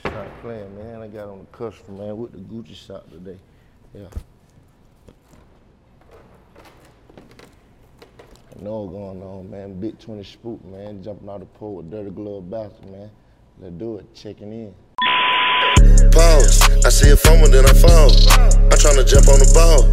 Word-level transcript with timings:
Stop 0.00 0.26
playing, 0.42 0.76
man. 0.78 1.02
I 1.02 1.08
got 1.08 1.28
on 1.28 1.38
the 1.40 1.56
customer, 1.56 1.98
man, 1.98 2.16
with 2.16 2.32
the 2.32 2.38
Gucci 2.38 2.74
shop 2.74 3.10
today. 3.10 3.38
Yeah. 3.94 4.08
I 8.58 8.62
know 8.62 8.80
what's 8.80 8.92
going 8.92 9.22
on, 9.22 9.50
man. 9.50 9.80
Big 9.80 9.98
20 9.98 10.24
spook, 10.24 10.64
man. 10.64 11.02
Jumping 11.02 11.28
out 11.28 11.40
the 11.40 11.46
pool 11.46 11.76
with 11.76 11.90
dirty 11.90 12.10
glove 12.10 12.50
bastard, 12.50 12.90
man. 12.90 13.10
Let's 13.60 13.74
do 13.74 13.96
it. 13.96 14.14
Checking 14.14 14.52
in. 14.52 14.74
Pause. 16.12 16.84
I 16.84 16.88
see 16.88 17.10
a 17.10 17.16
phone, 17.16 17.50
then 17.50 17.66
I 17.66 17.72
fall. 17.72 18.10
I'm 18.70 18.78
trying 18.78 18.96
to 18.96 19.04
jump 19.04 19.28
on 19.28 19.38
the 19.38 19.50
ball. 19.54 19.84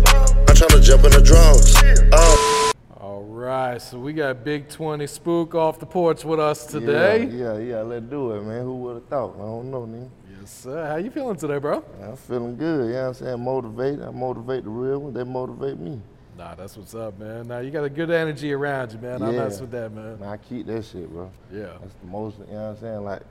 I'm 0.48 0.56
trying 0.56 0.70
to 0.70 0.82
jump 0.82 1.06
in 1.06 1.12
the 1.12 1.22
draws. 1.22 1.76
Oh. 2.14 2.73
All 3.04 3.24
right, 3.24 3.82
so 3.82 4.00
we 4.00 4.14
got 4.14 4.46
Big 4.46 4.70
20 4.70 5.06
Spook 5.08 5.56
off 5.56 5.78
the 5.78 5.86
porch 5.86 6.24
with 6.24 6.40
us 6.40 6.66
today. 6.66 7.26
Yeah, 7.26 7.58
yeah, 7.58 7.58
yeah. 7.58 7.82
Let's 7.82 8.06
do 8.06 8.32
it, 8.32 8.44
man. 8.44 8.64
Who 8.64 8.78
would 8.78 8.96
have 8.96 9.08
thought? 9.08 9.36
I 9.36 9.40
don't 9.40 9.70
know, 9.70 9.86
man. 9.86 10.10
Yes, 10.40 10.50
sir. 10.50 10.88
How 10.88 10.96
you 10.96 11.12
feeling 11.12 11.36
today, 11.36 11.58
bro? 11.58 11.84
I'm 12.02 12.16
feeling 12.16 12.56
good, 12.56 12.88
you 12.88 12.94
know 12.94 13.02
what 13.02 13.08
I'm 13.08 13.14
saying? 13.16 13.44
Motivated. 13.44 14.04
I 14.04 14.10
motivate 14.10 14.64
the 14.64 14.70
real 14.70 15.00
ones. 15.00 15.16
They 15.16 15.26
motivate 15.26 15.80
me. 15.80 16.00
Nah, 16.38 16.56
that's 16.56 16.78
what's 16.78 16.96
up, 16.96 17.20
man. 17.20 17.50
Now 17.50 17.60
you 17.60 17.72
got 17.72 17.84
a 17.84 17.90
good 17.90 18.10
energy 18.10 18.54
around 18.54 18.94
you, 18.94 19.00
man. 19.00 19.20
Yeah. 19.20 19.28
I 19.28 19.32
mess 19.32 19.60
with 19.60 19.72
that, 19.72 19.92
man. 19.92 20.22
Man, 20.22 20.30
I 20.30 20.38
keep 20.38 20.66
that 20.68 20.86
shit, 20.86 21.12
bro. 21.12 21.30
Yeah, 21.52 21.74
That's 21.82 21.96
the 21.96 22.08
most, 22.08 22.38
you 22.40 22.46
know 22.54 22.54
what 22.54 22.70
I'm 22.70 22.78
saying? 22.78 23.04
Like, 23.04 23.22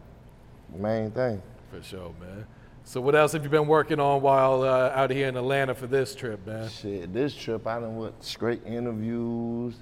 main 0.76 1.10
thing. 1.12 1.40
for 1.70 1.82
sure, 1.82 2.12
man. 2.20 2.44
So 2.84 3.00
what 3.00 3.14
else 3.14 3.32
have 3.32 3.44
you 3.44 3.48
been 3.48 3.68
working 3.68 4.00
on 4.00 4.22
while 4.22 4.62
uh, 4.62 4.92
out 4.94 5.10
here 5.10 5.28
in 5.28 5.36
Atlanta 5.36 5.74
for 5.74 5.86
this 5.86 6.14
trip, 6.14 6.44
man? 6.46 6.68
Shit, 6.68 7.12
this 7.12 7.34
trip 7.34 7.66
I 7.66 7.80
done 7.80 7.96
went 7.96 8.22
straight 8.22 8.64
interviews, 8.66 9.76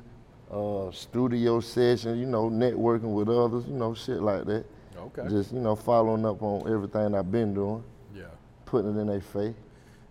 uh, 0.51 0.91
studio 0.93 1.61
sessions, 1.61 2.19
you 2.19 2.27
know, 2.27 2.51
networking 2.51 3.15
with 3.15 3.29
others, 3.29 3.65
you 3.67 3.75
know, 3.75 3.95
shit 3.95 4.21
like 4.21 4.45
that. 4.45 4.65
Okay. 4.97 5.29
Just, 5.29 5.53
you 5.53 5.61
know, 5.61 5.75
following 5.75 6.27
up 6.27 6.43
on 6.43 6.71
everything 6.73 7.15
I've 7.15 7.33
been 7.33 7.55
doing, 7.55 7.83
yeah. 8.15 8.25
putting 8.67 8.95
it 8.95 9.01
in 9.01 9.07
their 9.07 9.21
face. 9.21 9.55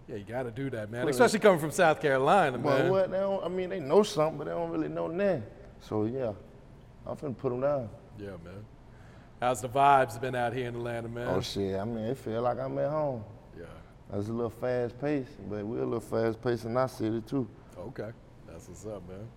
Yeah, 0.08 0.16
you 0.16 0.24
got 0.24 0.44
to 0.44 0.52
do 0.52 0.72
that, 0.72 0.90
man. 0.90 1.02
Well, 1.02 1.09
Especially 1.09 1.40
coming 1.40 1.59
from 1.59 1.72
South 1.72 2.02
Carolina, 2.02 2.58
man. 2.58 2.90
what, 2.90 3.12
they 3.12 3.18
don't, 3.18 3.44
I 3.44 3.47
mean, 3.47 3.69
they 3.69 3.80
know 3.80 4.02
something, 4.02 4.40
but 4.40 4.46
they 4.46 4.52
don't 4.52 4.72
really 4.72 4.88
know 4.88 5.08
nothing. 5.08 5.44
So, 5.81 6.06
yeah, 6.06 6.34
I'm 7.06 7.16
finna 7.16 7.38
put 7.38 7.52
them 7.52 7.62
down. 7.62 7.90
Yeah, 8.18 8.31
man. 8.44 8.66
How's 9.39 9.61
the 9.61 9.69
vibes 9.69 10.19
been 10.19 10.35
out 10.35 10.53
here 10.53 10.67
in 10.67 10.75
Atlanta, 10.75 11.07
man? 11.07 11.27
Oh, 11.29 11.39
shit, 11.41 11.79
I 11.79 11.85
mean, 11.85 12.03
it 12.05 12.17
feel 12.17 12.41
like 12.41 12.59
I'm 12.59 12.77
at 12.77 12.89
home. 12.89 13.23
yeah. 13.57 13.66
That's 14.11 14.27
a 14.27 14.33
little 14.33 14.50
fast 14.50 15.00
paced, 15.00 15.31
but 15.50 15.63
we're 15.66 15.81
a 15.83 15.85
little 15.85 16.00
fast 16.00 16.41
paced 16.41 16.66
in 16.66 16.75
our 16.75 16.89
city, 16.89 17.22
too. 17.22 17.47
Okay. 17.77 18.09
That's 18.47 18.67
what's 18.67 18.85
up, 18.85 19.07
man. 19.07 19.27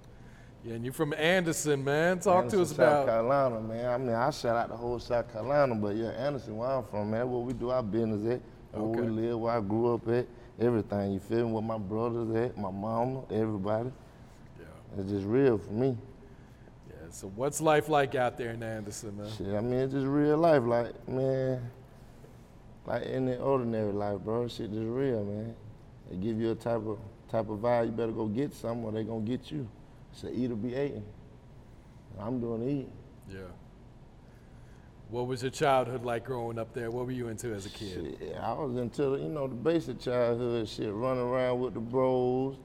Yeah, 0.64 0.74
and 0.74 0.84
you 0.84 0.92
from 0.92 1.12
Anderson, 1.14 1.84
man. 1.84 2.18
Talk 2.18 2.48
to 2.48 2.56
Anderson, 2.56 2.60
us 2.62 2.68
South 2.70 2.78
about. 2.78 3.06
Carolina, 3.06 3.60
man. 3.60 3.86
I 3.86 3.98
mean, 3.98 4.14
I 4.14 4.30
shout 4.30 4.56
out 4.56 4.68
the 4.70 4.76
whole 4.76 4.98
South 4.98 5.32
Carolina, 5.32 5.74
but 5.76 5.94
yeah, 5.94 6.08
Anderson, 6.10 6.56
where 6.56 6.68
I'm 6.68 6.84
from, 6.84 7.10
man, 7.10 7.30
where 7.30 7.40
we 7.40 7.52
do 7.52 7.70
our 7.70 7.82
business 7.82 8.24
at, 8.32 8.40
where 8.72 8.90
Okay. 8.90 9.00
we 9.02 9.08
live, 9.08 9.38
where 9.38 9.56
I 9.56 9.60
grew 9.60 9.94
up 9.94 10.08
at, 10.08 10.26
everything. 10.60 11.12
You 11.12 11.18
feel 11.20 11.46
me? 11.46 11.52
Where 11.52 11.62
my 11.62 11.78
brothers 11.78 12.34
at, 12.34 12.56
my 12.58 12.70
mama, 12.70 13.22
everybody. 13.32 13.90
Yeah. 14.58 14.66
It's 15.00 15.10
just 15.10 15.26
real 15.26 15.58
for 15.58 15.72
me. 15.72 15.96
Yeah. 17.12 17.18
So 17.18 17.28
what's 17.34 17.60
life 17.60 17.88
like 17.88 18.14
out 18.14 18.36
there 18.38 18.50
in 18.50 18.62
Anderson, 18.62 19.16
man? 19.16 19.30
Shit, 19.36 19.54
I 19.54 19.60
mean, 19.60 19.80
it's 19.80 19.92
just 19.92 20.06
real 20.06 20.38
life. 20.38 20.62
Like, 20.64 21.08
man, 21.08 21.70
like 22.86 23.04
in 23.04 23.26
the 23.26 23.38
ordinary 23.38 23.92
life, 23.92 24.18
bro. 24.20 24.48
Shit 24.48 24.72
just 24.72 24.86
real, 24.86 25.24
man. 25.24 25.54
They 26.10 26.16
give 26.16 26.40
you 26.40 26.50
a 26.50 26.54
type 26.54 26.86
of 26.86 26.98
type 27.30 27.48
of 27.48 27.58
vibe. 27.58 27.86
You 27.86 27.92
better 27.92 28.12
go 28.12 28.26
get 28.26 28.54
something, 28.54 28.84
or 28.84 28.92
they 28.92 29.04
gonna 29.04 29.20
get 29.20 29.50
you. 29.50 29.68
So 30.12 30.28
eat 30.32 30.50
or 30.50 30.56
be 30.56 30.70
eaten. 30.70 31.04
I'm 32.18 32.40
doing 32.40 32.62
eating. 32.62 32.92
Yeah. 33.30 33.40
What 35.08 35.26
was 35.26 35.42
your 35.42 35.50
childhood 35.50 36.04
like 36.04 36.24
growing 36.24 36.58
up 36.58 36.72
there? 36.72 36.90
What 36.90 37.04
were 37.06 37.12
you 37.12 37.28
into 37.28 37.52
as 37.52 37.66
a 37.66 37.70
kid? 37.70 38.16
Shit, 38.18 38.36
I 38.36 38.52
was 38.54 38.76
into 38.76 39.10
the, 39.10 39.18
you 39.18 39.28
know 39.28 39.46
the 39.46 39.54
basic 39.54 40.00
childhood 40.00 40.66
shit, 40.68 40.92
running 40.92 41.22
around 41.22 41.60
with 41.60 41.74
the 41.74 41.80
bros. 41.80 42.56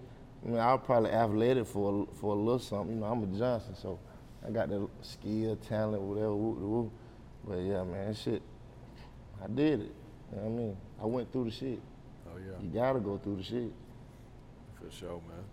I 0.45 0.49
mean, 0.49 0.59
I 0.59 0.73
was 0.73 0.81
probably 0.85 1.11
athletic 1.11 1.67
for 1.67 2.03
a, 2.03 2.15
for 2.15 2.35
a 2.35 2.39
little 2.39 2.59
something. 2.59 2.95
You 2.95 3.01
know, 3.01 3.07
I'm 3.07 3.23
a 3.23 3.37
Johnson, 3.37 3.75
so 3.75 3.99
I 4.45 4.49
got 4.51 4.69
the 4.69 4.87
skill, 5.01 5.55
talent, 5.57 6.01
whatever. 6.01 6.35
Whoop, 6.35 6.57
whoop, 6.57 6.69
whoop. 6.69 6.91
But 7.47 7.57
yeah, 7.59 7.83
man, 7.83 8.13
shit, 8.13 8.41
I 9.43 9.47
did 9.47 9.81
it. 9.81 9.95
You 10.31 10.37
know 10.37 10.43
what 10.43 10.45
I 10.45 10.49
mean? 10.49 10.77
I 11.01 11.05
went 11.05 11.31
through 11.31 11.45
the 11.45 11.51
shit. 11.51 11.79
Oh 12.27 12.37
yeah, 12.37 12.61
You 12.61 12.69
gotta 12.69 12.99
go 12.99 13.17
through 13.17 13.37
the 13.37 13.43
shit. 13.43 13.71
for 14.75 14.91
sure, 14.91 15.21
man. 15.27 15.43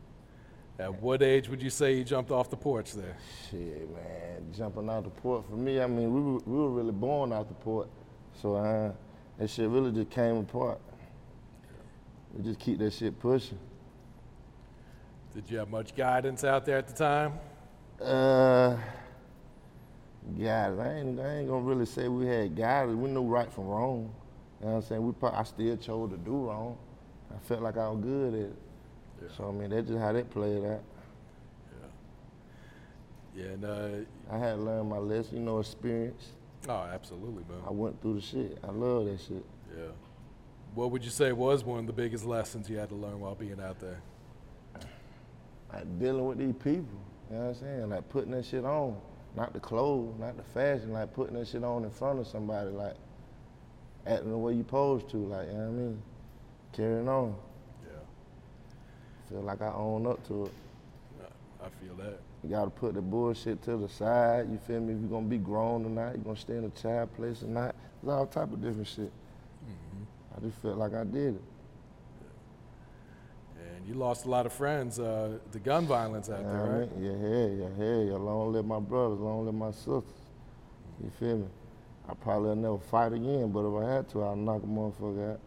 At 0.77 1.01
what 1.01 1.23
age 1.23 1.49
would 1.49 1.63
you 1.63 1.71
say 1.71 1.95
you 1.97 2.03
jumped 2.05 2.33
off 2.33 2.51
the 2.51 2.57
porch 2.57 2.95
there? 2.95 3.17
Shit, 3.49 3.89
man, 3.95 4.53
jumping 4.57 4.91
out 4.91 5.05
the 5.05 5.11
port 5.11 5.45
for 5.49 5.55
me. 5.57 5.81
I 5.81 5.87
mean, 5.87 6.13
we 6.13 6.21
were, 6.21 6.39
we 6.45 6.59
were 6.59 6.71
really 6.71 6.91
born 6.93 7.33
out 7.33 7.47
the 7.47 7.55
port, 7.55 7.89
so 8.43 8.57
uh, 8.57 8.91
that 9.39 9.49
shit 9.51 9.69
really 9.69 9.93
just 9.93 10.11
came 10.11 10.39
apart. 10.39 10.81
We 12.33 12.43
just 12.43 12.59
keep 12.59 12.79
that 12.81 12.93
shit 12.93 13.21
pushing. 13.21 13.59
Did 15.33 15.49
you 15.49 15.59
have 15.59 15.69
much 15.71 15.95
guidance 15.95 16.43
out 16.43 16.65
there 16.65 16.79
at 16.79 16.89
the 16.89 16.95
time? 16.95 17.35
Uh, 18.01 18.77
guys, 20.39 20.79
I 20.79 20.95
ain't, 20.95 21.21
I 21.21 21.37
ain't 21.37 21.49
gonna 21.49 21.61
really 21.61 21.87
say 21.87 22.09
we 22.09 22.27
had 22.27 22.57
guidance. 22.57 22.97
We 22.97 23.11
knew 23.11 23.23
right 23.23 23.53
from 23.53 23.67
wrong. 23.67 24.13
You 24.61 24.67
know 24.67 24.73
what 24.73 24.79
I'm 24.79 24.89
saying? 24.89 25.07
We 25.07 25.13
probably, 25.13 25.39
I 25.39 25.43
still 25.45 25.77
chose 25.77 26.11
to 26.11 26.17
do 26.17 26.49
wrong. 26.49 26.77
I 27.35 27.39
felt 27.47 27.63
like 27.63 27.77
I 27.77 27.89
was 27.89 28.01
good 28.03 28.35
at 28.35 28.41
it. 28.41 28.57
Yeah. 29.23 29.29
So 29.37 29.49
I 29.49 29.53
mean, 29.53 29.71
that's 29.71 29.87
just 29.87 29.99
how 29.99 30.13
that 30.13 30.31
played 30.31 30.65
out. 30.65 30.83
Yeah, 33.35 33.47
and 33.47 33.65
uh, 33.65 33.89
I 34.31 34.39
had 34.39 34.55
to 34.57 34.63
learn 34.63 34.89
my 34.89 34.99
lesson, 34.99 35.39
you 35.39 35.43
know, 35.43 35.59
experience. 35.59 36.31
oh, 36.69 36.89
absolutely, 36.93 37.43
man. 37.49 37.63
I 37.67 37.73
went 37.73 38.01
through 38.01 38.15
the 38.15 38.21
shit. 38.21 38.59
I 38.63 38.71
love 38.71 39.07
that 39.07 39.21
shit. 39.21 39.45
Yeah. 39.77 39.91
What 40.75 40.93
would 40.93 41.05
you 41.05 41.11
say 41.11 41.33
was 41.33 41.65
one 41.65 41.81
of 41.81 41.87
the 41.87 41.93
biggest 41.93 42.25
lessons 42.25 42.69
you 42.69 42.79
had 42.79 42.91
to 42.91 42.95
learn 42.95 43.19
while 43.19 43.35
being 43.35 43.61
out 43.61 43.81
there? 43.81 44.01
Like 45.73 45.99
dealing 45.99 46.25
with 46.27 46.39
these 46.39 46.55
people. 46.55 47.04
You 47.31 47.37
know 47.37 47.43
what 47.43 47.49
I'm 47.49 47.55
saying? 47.55 47.91
Like 47.91 48.09
putting 48.09 48.31
that 48.33 48.45
shit 48.45 48.65
on. 48.65 48.97
Not 49.37 49.53
the 49.53 49.61
clothes, 49.61 50.15
not 50.21 50.37
the 50.37 50.45
fashion, 50.45 50.93
like 50.93 51.13
putting 51.13 51.35
that 51.35 51.49
shit 51.49 51.65
on 51.65 51.83
in 51.85 51.91
front 51.91 52.21
of 52.21 52.27
somebody, 52.27 52.71
like 52.71 52.95
acting 54.07 54.31
the 54.31 54.39
way 54.39 54.53
you 54.53 54.63
supposed 54.63 55.09
to, 55.11 55.17
like, 55.17 55.49
you 55.49 55.55
know 55.55 55.59
what 55.59 55.65
I 55.65 55.71
mean? 55.71 56.03
Carrying 56.73 57.09
on. 57.09 57.35
Yeah, 57.83 57.99
Feel 59.29 59.43
like 59.43 59.61
I 59.61 59.73
own 59.73 60.07
up 60.07 60.25
to 60.29 60.45
it. 60.45 60.53
I 61.65 61.85
feel 61.85 61.95
that. 61.97 62.21
You 62.43 62.51
gotta 62.51 62.71
put 62.71 62.95
the 62.95 63.01
bullshit 63.01 63.63
to 63.63 63.77
the 63.77 63.89
side, 63.89 64.51
you 64.51 64.59
feel 64.59 64.81
me? 64.81 64.93
If 64.93 65.01
you're 65.01 65.09
gonna 65.09 65.27
be 65.27 65.39
grown 65.39 65.85
or 65.87 65.91
not, 65.91 66.17
you 66.17 66.23
gonna 66.23 66.37
stay 66.37 66.57
in 66.57 66.65
a 66.65 66.71
child 66.71 67.15
place 67.17 67.43
or 67.43 67.47
not. 67.47 67.75
There's 68.03 68.13
all 68.13 68.27
type 68.27 68.53
of 68.53 68.63
different 68.63 68.87
shit. 68.87 69.11
Mm-hmm. 69.65 70.37
I 70.37 70.47
just 70.47 70.61
felt 70.61 70.77
like 70.77 70.93
I 70.93 71.05
did 71.05 71.37
it. 71.37 71.43
You 73.87 73.95
lost 73.95 74.25
a 74.25 74.31
lot 74.31 74.47
of 74.47 74.53
friends 74.53 74.99
uh, 74.99 75.39
to 75.53 75.59
gun 75.59 75.87
violence 75.87 76.31
out 76.31 76.41
You 76.41 76.47
there, 76.47 76.57
I 76.57 76.69
right? 76.79 76.97
mean? 76.97 77.05
Yeah, 77.05 77.29
yeah, 77.29 77.47
yeah, 77.47 77.85
yeah, 77.85 78.13
yeah. 78.13 78.17
Long 78.17 78.53
live 78.53 78.65
my 78.65 78.81
brothers, 78.81 79.21
long 79.21 79.45
live 79.45 79.55
my 79.55 79.71
sisters. 79.71 80.05
You 81.03 81.11
feel 81.19 81.39
me? 81.39 81.47
I 82.09 82.15
probably 82.15 82.55
never 82.55 82.79
fight 82.79 83.13
again, 83.13 83.51
but 83.51 83.67
if 83.67 83.85
I 83.85 83.95
had 83.95 84.09
to, 84.11 84.25
I'd 84.25 84.39
knock 84.39 84.63
a 84.63 84.67
motherfucker 84.67 85.33
out. 85.33 85.41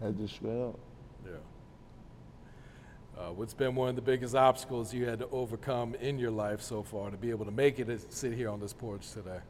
That's 0.00 0.16
just 0.16 0.36
straight 0.36 0.62
up. 0.62 0.78
Yeah. 1.24 1.32
Uh, 3.18 3.32
what's 3.32 3.54
been 3.54 3.74
one 3.74 3.90
of 3.90 3.96
the 3.96 4.02
biggest 4.02 4.34
obstacles 4.34 4.92
you 4.92 5.06
had 5.06 5.18
to 5.20 5.28
overcome 5.30 5.94
in 5.96 6.18
your 6.18 6.30
life 6.30 6.60
so 6.60 6.82
far 6.82 7.10
to 7.10 7.16
be 7.16 7.30
able 7.30 7.44
to 7.44 7.50
make 7.50 7.78
it 7.78 7.86
to 7.86 7.98
sit 7.98 8.32
here 8.32 8.48
on 8.48 8.60
this 8.60 8.72
porch 8.72 9.10
today? 9.12 9.40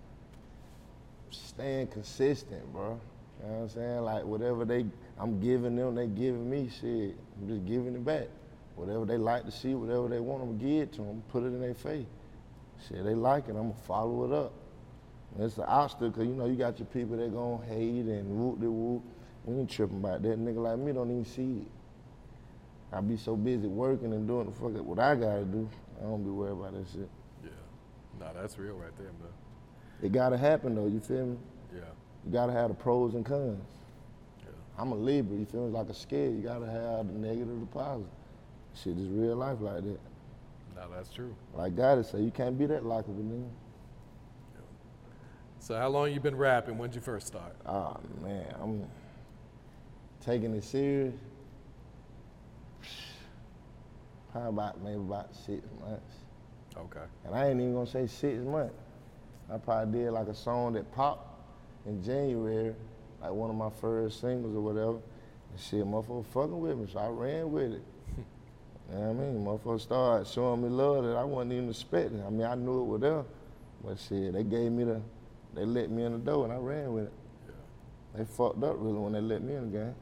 staying 1.31 1.89
consistent, 1.89 2.73
bro. 2.73 3.01
You 3.41 3.49
know 3.49 3.55
what 3.57 3.63
I'm 3.63 3.69
saying? 3.69 4.01
Like 4.03 4.25
whatever 4.25 4.65
they, 4.65 4.87
I'm 5.19 5.41
giving 5.41 5.77
them, 5.77 5.95
they 5.95 6.07
giving 6.07 6.49
me 6.49 6.69
shit. 6.69 7.17
I'm 7.41 7.49
just 7.49 7.67
giving 7.67 7.95
it 7.95 8.05
back. 8.05 8.29
Whatever 8.77 9.05
they 9.05 9.17
like 9.19 9.45
to 9.45 9.51
see, 9.53 9.75
whatever 9.75 10.09
they 10.09 10.21
want 10.21 10.43
to 10.59 10.65
give 10.65 10.83
it 10.83 10.93
to 10.95 11.03
them, 11.03 11.23
put 11.31 11.43
it 11.43 11.47
in 11.47 11.61
their 11.61 11.75
face. 11.75 12.07
Shit, 12.89 13.05
they 13.05 13.15
like 13.15 13.45
it, 13.49 13.51
I'm 13.51 13.71
gonna 13.71 13.75
follow 13.87 14.25
it 14.25 14.33
up. 14.33 14.53
And 15.35 15.45
it's 15.45 15.55
the 15.55 15.67
obstacle, 15.67 16.11
'cause 16.11 16.27
you 16.27 16.35
know 16.35 16.47
you 16.47 16.57
got 16.57 16.79
your 16.79 16.87
people 16.87 17.17
that 17.17 17.33
gonna 17.33 17.65
hate 17.65 18.07
and 18.07 18.39
whoop 18.39 18.61
de 18.61 18.71
whoop. 18.71 19.03
We 19.45 19.57
ain't 19.57 19.71
tripping 19.71 19.99
about 19.99 20.23
that. 20.23 20.39
Nigga 20.39 20.63
like 20.63 20.79
me 20.79 20.93
don't 20.93 21.11
even 21.11 21.25
see 21.25 21.59
it. 21.61 21.69
I 22.93 23.01
be 23.01 23.17
so 23.17 23.37
busy 23.37 23.67
working 23.67 24.13
and 24.13 24.27
doing 24.27 24.47
the 24.47 24.53
fuck 24.53 24.77
up. 24.77 24.85
what 24.85 24.99
I 24.99 25.15
gotta 25.17 25.45
do. 25.45 25.69
I 26.01 26.05
don't 26.05 26.23
be 26.23 26.31
worried 26.31 26.53
about 26.53 26.73
that 26.75 26.87
shit. 26.89 27.09
Yeah. 27.43 27.51
nah, 28.21 28.33
that's 28.33 28.59
real 28.59 28.75
right 28.75 28.97
there, 28.97 29.09
man. 29.09 29.33
It 30.03 30.13
gotta 30.13 30.37
happen 30.37 30.75
though, 30.75 30.87
you 30.87 31.01
feel 31.01 31.27
me? 31.27 31.37
Yeah. 32.25 32.31
You 32.31 32.33
gotta 32.33 32.53
have 32.53 32.69
the 32.69 32.75
pros 32.75 33.15
and 33.15 33.25
cons. 33.25 33.59
Yeah. 34.41 34.51
I'm 34.79 34.93
a 34.93 34.97
Libra, 34.97 35.37
you 35.37 35.47
feel 35.47 35.67
me? 35.67 35.73
Like 35.73 35.89
a 35.89 35.95
scale, 35.95 36.31
you 36.31 36.43
gotta 36.43 36.67
have 36.67 37.07
the 37.07 37.19
negative, 37.19 37.61
the 37.61 37.67
positive. 37.67 38.09
Shit 38.75 38.99
is 38.99 39.09
real 39.09 39.37
life 39.37 39.59
like 39.61 39.83
that. 39.83 40.01
No, 40.75 40.89
that's 40.95 41.11
true. 41.11 41.35
Like 41.55 41.77
God 41.77 42.05
say, 42.05 42.21
you 42.21 42.31
can't 42.31 42.59
be 42.59 42.67
that 42.67 42.85
likable, 42.85 43.23
nigga. 43.23 43.49
So 45.61 45.77
how 45.77 45.89
long 45.89 46.13
you 46.13 46.21
been 46.21 46.37
rapping? 46.37 46.77
When'd 46.77 46.95
you 46.95 47.01
first 47.01 47.27
start? 47.27 47.57
Oh 47.65 47.97
man, 48.23 48.55
I'm 48.61 48.85
taking 50.21 50.53
it 50.55 50.65
serious. 50.65 51.15
Probably 54.31 54.49
about 54.49 54.83
maybe 54.83 54.97
about 54.97 55.35
six 55.35 55.63
months. 55.81 56.17
Okay. 56.77 57.07
And 57.25 57.35
I 57.35 57.49
ain't 57.49 57.61
even 57.61 57.73
gonna 57.73 57.87
say 57.87 58.07
six 58.07 58.45
months. 58.45 58.75
I 59.51 59.57
probably 59.59 60.01
did 60.01 60.11
like 60.11 60.27
a 60.27 60.35
song 60.35 60.73
that 60.75 60.93
popped 60.93 61.34
in 61.87 62.03
January, 62.03 62.75
like 63.21 63.33
one 63.33 63.51
of 63.51 63.57
my 63.57 63.71
first 63.81 64.21
singles 64.21 64.55
or 64.55 64.61
whatever. 64.61 64.99
And 65.51 65.61
shit, 65.61 65.85
motherfucker 65.85 66.27
fucking 66.27 66.61
with 66.61 66.79
me, 66.79 66.89
so 66.93 66.99
I 66.99 67.09
ran 67.09 67.53
with 67.53 67.73
it. 67.73 67.83
you 68.19 68.95
know 68.95 69.01
what 69.01 69.11
I 69.11 69.13
mean? 69.13 69.45
Motherfucker 69.45 69.81
started 69.81 70.27
showing 70.27 70.63
me 70.63 70.69
love 70.69 71.05
that 71.05 71.17
I 71.17 71.25
wasn't 71.25 71.53
even 71.53 71.71
expecting. 71.71 72.25
I 72.25 72.31
mean, 72.31 72.47
I 72.47 72.55
knew 72.55 72.81
it 72.81 72.85
was 72.85 73.01
there, 73.01 73.25
but 73.85 73.99
shit, 73.99 74.33
they 74.33 74.43
gave 74.43 74.73
me 74.73 74.85
the, 74.85 75.01
they 75.55 75.65
let 75.65 75.91
me 75.91 76.05
in 76.05 76.13
the 76.13 76.19
door 76.19 76.45
and 76.45 76.53
I 76.53 76.57
ran 76.57 76.93
with 76.93 77.05
it. 77.05 77.13
They 78.17 78.25
fucked 78.25 78.63
up 78.63 78.77
really 78.79 78.99
when 78.99 79.13
they 79.13 79.21
let 79.21 79.43
me 79.43 79.55
in 79.55 79.73
the 79.73 79.79
game. 79.79 79.95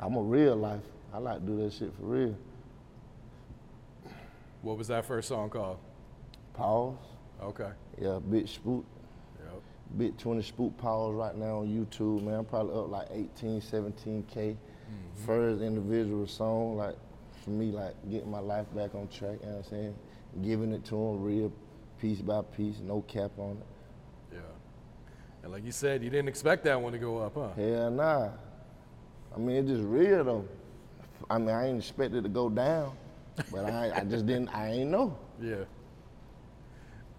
I'm 0.00 0.16
a 0.16 0.22
real 0.22 0.56
life. 0.56 0.82
I 1.12 1.18
like 1.18 1.40
to 1.40 1.46
do 1.46 1.62
that 1.62 1.72
shit 1.72 1.92
for 1.96 2.06
real. 2.06 2.36
What 4.62 4.78
was 4.78 4.88
that 4.88 5.04
first 5.04 5.28
song 5.28 5.50
called? 5.50 5.78
Pause. 6.54 6.96
Okay. 7.42 7.70
Yeah, 8.00 8.18
big 8.18 8.48
spook. 8.48 8.84
Big 9.96 10.16
20 10.18 10.42
spook 10.42 10.76
pause 10.76 11.14
right 11.14 11.36
now 11.36 11.58
on 11.58 11.68
YouTube, 11.68 12.22
man. 12.24 12.34
I'm 12.34 12.44
probably 12.44 12.76
up 12.76 12.90
like 12.90 13.08
18, 13.12 13.60
17K. 13.60 14.24
Mm-hmm. 14.34 14.56
First 15.26 15.62
individual 15.62 16.26
song, 16.26 16.76
like 16.76 16.96
for 17.44 17.50
me, 17.50 17.70
like 17.70 17.94
getting 18.10 18.30
my 18.30 18.40
life 18.40 18.66
back 18.74 18.94
on 18.94 19.06
track, 19.08 19.38
you 19.40 19.46
know 19.46 19.56
what 19.56 19.64
I'm 19.66 19.70
saying? 19.70 19.94
Giving 20.42 20.72
it 20.72 20.84
to 20.86 20.90
them 20.90 21.22
real 21.22 21.52
piece 22.00 22.20
by 22.20 22.42
piece, 22.42 22.80
no 22.80 23.02
cap 23.02 23.30
on 23.38 23.52
it. 23.52 24.34
Yeah. 24.34 24.38
And 25.42 25.52
like 25.52 25.64
you 25.64 25.72
said, 25.72 26.02
you 26.02 26.10
didn't 26.10 26.28
expect 26.28 26.64
that 26.64 26.80
one 26.80 26.92
to 26.92 26.98
go 26.98 27.18
up, 27.18 27.34
huh? 27.34 27.48
Hell 27.56 27.90
nah. 27.90 28.30
I 29.34 29.38
mean, 29.38 29.56
it's 29.56 29.68
just 29.68 29.84
real 29.84 30.24
though. 30.24 30.48
I 31.30 31.38
mean, 31.38 31.50
I 31.50 31.68
ain't 31.68 31.78
expected 31.78 32.18
it 32.18 32.22
to 32.22 32.28
go 32.28 32.48
down, 32.48 32.96
but 33.50 33.66
I, 33.66 33.92
I 33.96 34.04
just 34.04 34.26
didn't, 34.26 34.48
I 34.48 34.72
ain't 34.72 34.90
know. 34.90 35.16
Yeah. 35.42 35.64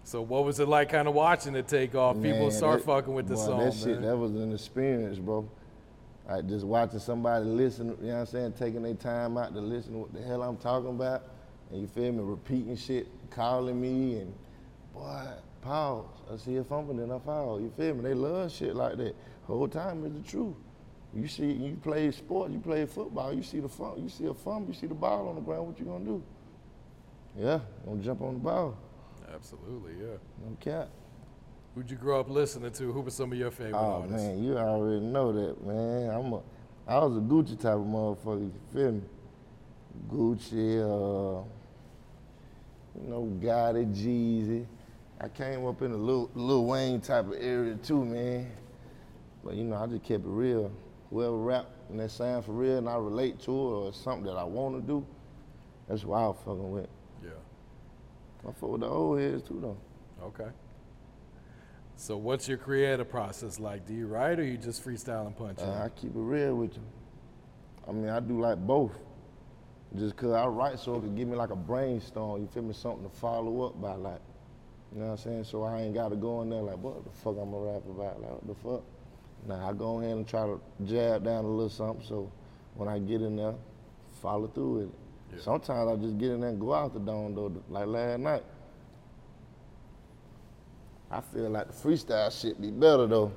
So 0.06 0.22
what 0.22 0.44
was 0.44 0.60
it 0.60 0.68
like 0.68 0.90
kind 0.90 1.08
of 1.08 1.14
watching 1.14 1.56
it 1.56 1.66
take 1.66 1.96
off? 1.96 2.14
People 2.22 2.52
start 2.52 2.78
that- 2.78 2.86
fucking 2.86 3.12
with 3.12 3.26
the 3.26 3.34
boy, 3.34 3.40
song, 3.40 3.58
That 3.58 3.74
shit, 3.74 3.86
man. 4.00 4.02
that 4.02 4.16
was 4.16 4.30
an 4.36 4.52
experience, 4.52 5.18
bro. 5.18 5.48
Like 6.28 6.46
just 6.46 6.64
watching 6.64 7.00
somebody 7.00 7.44
listen, 7.44 7.88
you 8.00 8.06
know 8.06 8.14
what 8.14 8.20
I'm 8.20 8.26
saying, 8.26 8.52
taking 8.52 8.84
their 8.84 8.94
time 8.94 9.36
out 9.36 9.52
to 9.52 9.60
listen 9.60 9.94
to 9.94 9.98
what 9.98 10.14
the 10.14 10.22
hell 10.22 10.44
I'm 10.44 10.58
talking 10.58 10.90
about. 10.90 11.24
And 11.72 11.80
you 11.80 11.88
feel 11.88 12.12
me, 12.12 12.20
repeating 12.22 12.76
shit, 12.76 13.08
calling 13.30 13.80
me 13.80 14.20
and 14.20 14.32
boy, 14.94 15.22
pause. 15.62 16.04
I 16.32 16.36
see 16.36 16.56
a 16.56 16.62
fumble, 16.62 16.94
then 16.94 17.10
I 17.10 17.18
fall. 17.18 17.60
You 17.60 17.72
feel 17.76 17.96
me? 17.96 18.02
They 18.02 18.14
love 18.14 18.52
shit 18.52 18.76
like 18.76 18.98
that. 18.98 19.16
Whole 19.48 19.66
time 19.66 20.06
is 20.06 20.12
the 20.12 20.20
truth. 20.30 20.54
You 21.16 21.26
see, 21.26 21.50
you 21.50 21.76
play 21.82 22.12
sports, 22.12 22.52
you 22.52 22.60
play 22.60 22.86
football, 22.86 23.32
you 23.34 23.42
see 23.42 23.58
the 23.58 23.68
fumble, 23.68 23.98
you 24.00 24.08
see 24.08 24.26
a 24.26 24.34
fumble, 24.34 24.68
you 24.68 24.74
see 24.74 24.86
the 24.86 24.94
ball 24.94 25.28
on 25.28 25.34
the 25.34 25.40
ground, 25.40 25.66
what 25.66 25.80
you 25.80 25.86
gonna 25.86 26.04
do? 26.04 26.22
Yeah, 27.36 27.58
gonna 27.84 28.00
jump 28.00 28.22
on 28.22 28.34
the 28.34 28.38
ball. 28.40 28.76
Absolutely, 29.34 29.92
yeah. 30.00 30.16
No 30.44 30.56
cap. 30.60 30.88
Who'd 31.74 31.90
you 31.90 31.96
grow 31.96 32.20
up 32.20 32.30
listening 32.30 32.72
to? 32.72 32.92
Who 32.92 33.00
were 33.02 33.10
some 33.10 33.32
of 33.32 33.38
your 33.38 33.50
favorite 33.50 33.76
Oh 33.78 34.02
artists? 34.02 34.22
man, 34.22 34.42
you 34.42 34.56
already 34.56 35.00
know 35.04 35.32
that, 35.32 35.64
man. 35.66 36.10
I'm 36.10 36.32
a, 36.32 36.40
I 36.86 37.04
was 37.04 37.16
a 37.16 37.20
Gucci 37.20 37.58
type 37.60 37.74
of 37.74 37.80
motherfucker. 37.80 38.40
You 38.42 38.52
feel 38.72 38.92
me? 38.92 39.02
Gucci, 40.10 40.78
uh, 40.80 41.42
you 43.00 43.08
know, 43.08 43.24
Gotti, 43.40 43.94
Jeezy. 43.94 44.66
I 45.20 45.28
came 45.28 45.66
up 45.66 45.80
in 45.82 45.92
the 45.92 45.98
Lil, 45.98 46.30
Lil 46.34 46.64
Wayne 46.66 47.00
type 47.00 47.26
of 47.26 47.34
area 47.38 47.74
too, 47.76 48.04
man. 48.04 48.50
But 49.44 49.54
you 49.54 49.64
know, 49.64 49.76
I 49.76 49.86
just 49.86 50.02
kept 50.02 50.24
it 50.24 50.28
real. 50.28 50.70
Whoever 51.10 51.36
rap 51.36 51.66
and 51.88 52.00
that 52.00 52.10
sound 52.10 52.44
for 52.44 52.52
real 52.52 52.78
and 52.78 52.88
I 52.88 52.96
relate 52.96 53.38
to 53.40 53.50
it 53.50 53.54
or 53.54 53.92
something 53.92 54.24
that 54.24 54.36
I 54.36 54.44
want 54.44 54.74
to 54.76 54.86
do, 54.86 55.06
that's 55.88 56.04
what 56.04 56.16
I 56.18 56.26
was 56.26 56.36
fucking 56.44 56.70
with. 56.70 56.88
Yeah. 57.22 57.30
I 58.44 58.52
fuck 58.52 58.70
with 58.70 58.80
the 58.80 58.88
old 58.88 59.20
heads 59.20 59.42
too, 59.42 59.58
though. 59.60 59.78
Okay. 60.26 60.50
So 61.96 62.16
what's 62.16 62.46
your 62.46 62.58
creative 62.58 63.08
process 63.08 63.58
like? 63.58 63.86
Do 63.86 63.94
you 63.94 64.06
write 64.06 64.38
or 64.38 64.44
you 64.44 64.58
just 64.58 64.84
freestyle 64.84 65.26
and 65.26 65.36
punch? 65.36 65.60
Uh? 65.60 65.84
I 65.84 65.88
keep 65.88 66.10
it 66.10 66.18
real 66.18 66.54
with 66.54 66.74
you. 66.74 66.82
I 67.88 67.92
mean, 67.92 68.10
I 68.10 68.20
do 68.20 68.40
like 68.40 68.58
both. 68.58 68.92
Just 69.96 70.16
cause 70.16 70.32
I 70.32 70.44
write 70.46 70.78
so 70.78 70.96
it 70.96 71.00
can 71.00 71.14
give 71.14 71.28
me 71.28 71.36
like 71.36 71.50
a 71.50 71.56
brainstorm, 71.56 72.42
you 72.42 72.48
feel 72.48 72.64
me, 72.64 72.74
something 72.74 73.08
to 73.08 73.16
follow 73.16 73.62
up 73.66 73.80
by 73.80 73.94
like. 73.94 74.20
You 74.92 75.00
know 75.00 75.06
what 75.06 75.12
I'm 75.12 75.18
saying? 75.18 75.44
So 75.44 75.62
I 75.62 75.82
ain't 75.82 75.94
gotta 75.94 76.16
go 76.16 76.42
in 76.42 76.50
there 76.50 76.60
like, 76.60 76.78
what 76.78 77.02
the 77.04 77.10
fuck 77.10 77.36
I'm 77.40 77.50
gonna 77.50 77.72
rap 77.72 77.82
about? 77.88 78.20
Like, 78.20 78.30
what 78.30 78.46
the 78.46 78.54
fuck? 78.54 78.82
Nah, 79.46 79.70
I 79.70 79.72
go 79.72 80.00
ahead 80.00 80.16
and 80.16 80.28
try 80.28 80.44
to 80.44 80.60
jab 80.84 81.24
down 81.24 81.44
a 81.44 81.48
little 81.48 81.68
something 81.68 82.04
so 82.06 82.30
when 82.74 82.88
I 82.88 82.98
get 82.98 83.22
in 83.22 83.36
there, 83.36 83.54
follow 84.20 84.48
through 84.48 84.72
with 84.72 84.88
it. 84.88 84.94
Yeah. 85.32 85.40
Sometimes 85.42 85.90
I 85.90 85.96
just 85.96 86.18
get 86.18 86.30
in 86.32 86.40
there 86.40 86.50
and 86.50 86.60
go 86.60 86.74
out 86.74 86.94
the 86.94 87.00
dome 87.00 87.34
though, 87.34 87.52
like 87.68 87.86
last 87.86 88.20
night. 88.20 88.44
I 91.10 91.20
feel 91.20 91.50
like 91.50 91.68
the 91.68 91.72
freestyle 91.72 92.40
shit 92.40 92.60
be 92.60 92.70
better 92.70 93.06
though, 93.06 93.32